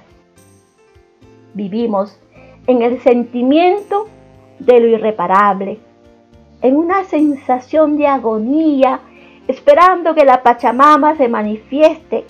[1.53, 2.19] Vivimos
[2.68, 4.07] en el sentimiento
[4.60, 5.80] de lo irreparable,
[6.61, 8.99] en una sensación de agonía,
[9.48, 12.26] esperando que la Pachamama se manifieste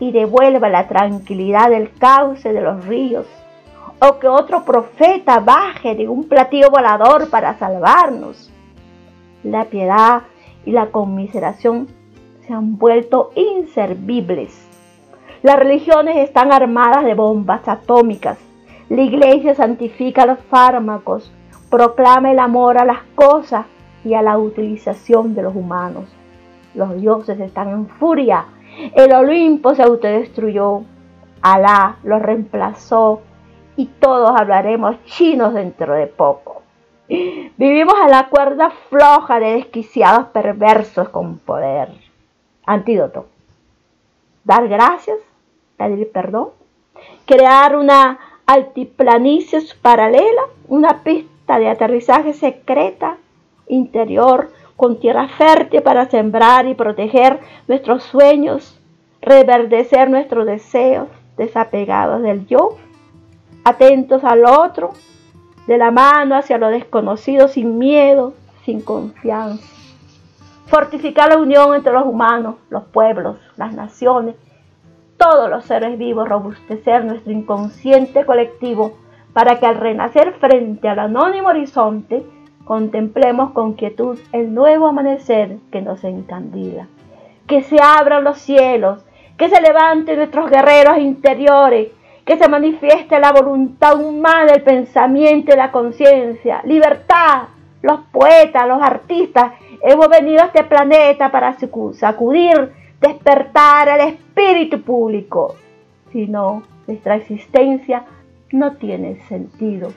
[0.00, 3.26] y devuelva la tranquilidad del cauce de los ríos,
[4.00, 8.50] o que otro profeta baje de un platillo volador para salvarnos.
[9.44, 10.22] La piedad
[10.64, 11.88] y la conmiseración
[12.46, 14.66] se han vuelto inservibles.
[15.42, 18.38] Las religiones están armadas de bombas atómicas.
[18.88, 21.30] La iglesia santifica los fármacos,
[21.70, 23.66] proclama el amor a las cosas
[24.02, 26.04] y a la utilización de los humanos.
[26.74, 28.46] Los dioses están en furia.
[28.94, 30.82] El Olimpo se autodestruyó.
[31.42, 33.20] Alá lo reemplazó
[33.76, 36.63] y todos hablaremos chinos dentro de poco.
[37.08, 41.90] Vivimos a la cuerda floja de desquiciados perversos con poder.
[42.64, 43.26] Antídoto.
[44.44, 45.18] Dar gracias,
[45.76, 46.50] pedir perdón,
[47.26, 53.16] crear una altiplanicie paralela, una pista de aterrizaje secreta
[53.68, 58.78] interior con tierra fértil para sembrar y proteger nuestros sueños,
[59.22, 62.76] reverdecer nuestros deseos, desapegados del yo,
[63.64, 64.92] atentos al otro,
[65.66, 68.34] de la mano hacia lo desconocido sin miedo,
[68.64, 69.64] sin confianza.
[70.66, 74.36] Fortificar la unión entre los humanos, los pueblos, las naciones,
[75.16, 78.98] todos los seres vivos, robustecer nuestro inconsciente colectivo
[79.32, 82.24] para que al renacer frente al anónimo horizonte
[82.64, 86.86] contemplemos con quietud el nuevo amanecer que nos encandila.
[87.46, 89.04] Que se abran los cielos,
[89.36, 91.88] que se levanten nuestros guerreros interiores,
[92.24, 96.62] que se manifieste la voluntad humana, el pensamiento y la conciencia.
[96.64, 97.48] Libertad,
[97.82, 99.52] los poetas, los artistas,
[99.82, 101.54] hemos venido a este planeta para
[101.92, 105.56] sacudir, despertar el espíritu público.
[106.12, 108.04] Si no, nuestra existencia
[108.52, 109.92] no tiene sentido.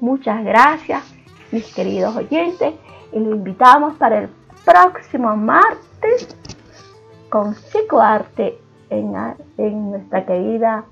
[0.00, 1.14] Muchas gracias,
[1.52, 2.74] mis queridos oyentes,
[3.12, 4.28] y los invitamos para el
[4.64, 6.36] próximo martes
[7.28, 8.58] con psicoarte
[8.90, 9.14] en,
[9.58, 10.84] en nuestra querida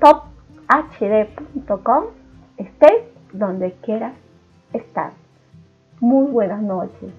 [0.00, 2.04] tophd.com.
[2.56, 3.02] Estés
[3.32, 4.14] donde quieras
[4.72, 5.12] estar.
[6.00, 7.12] Muy buenas noches.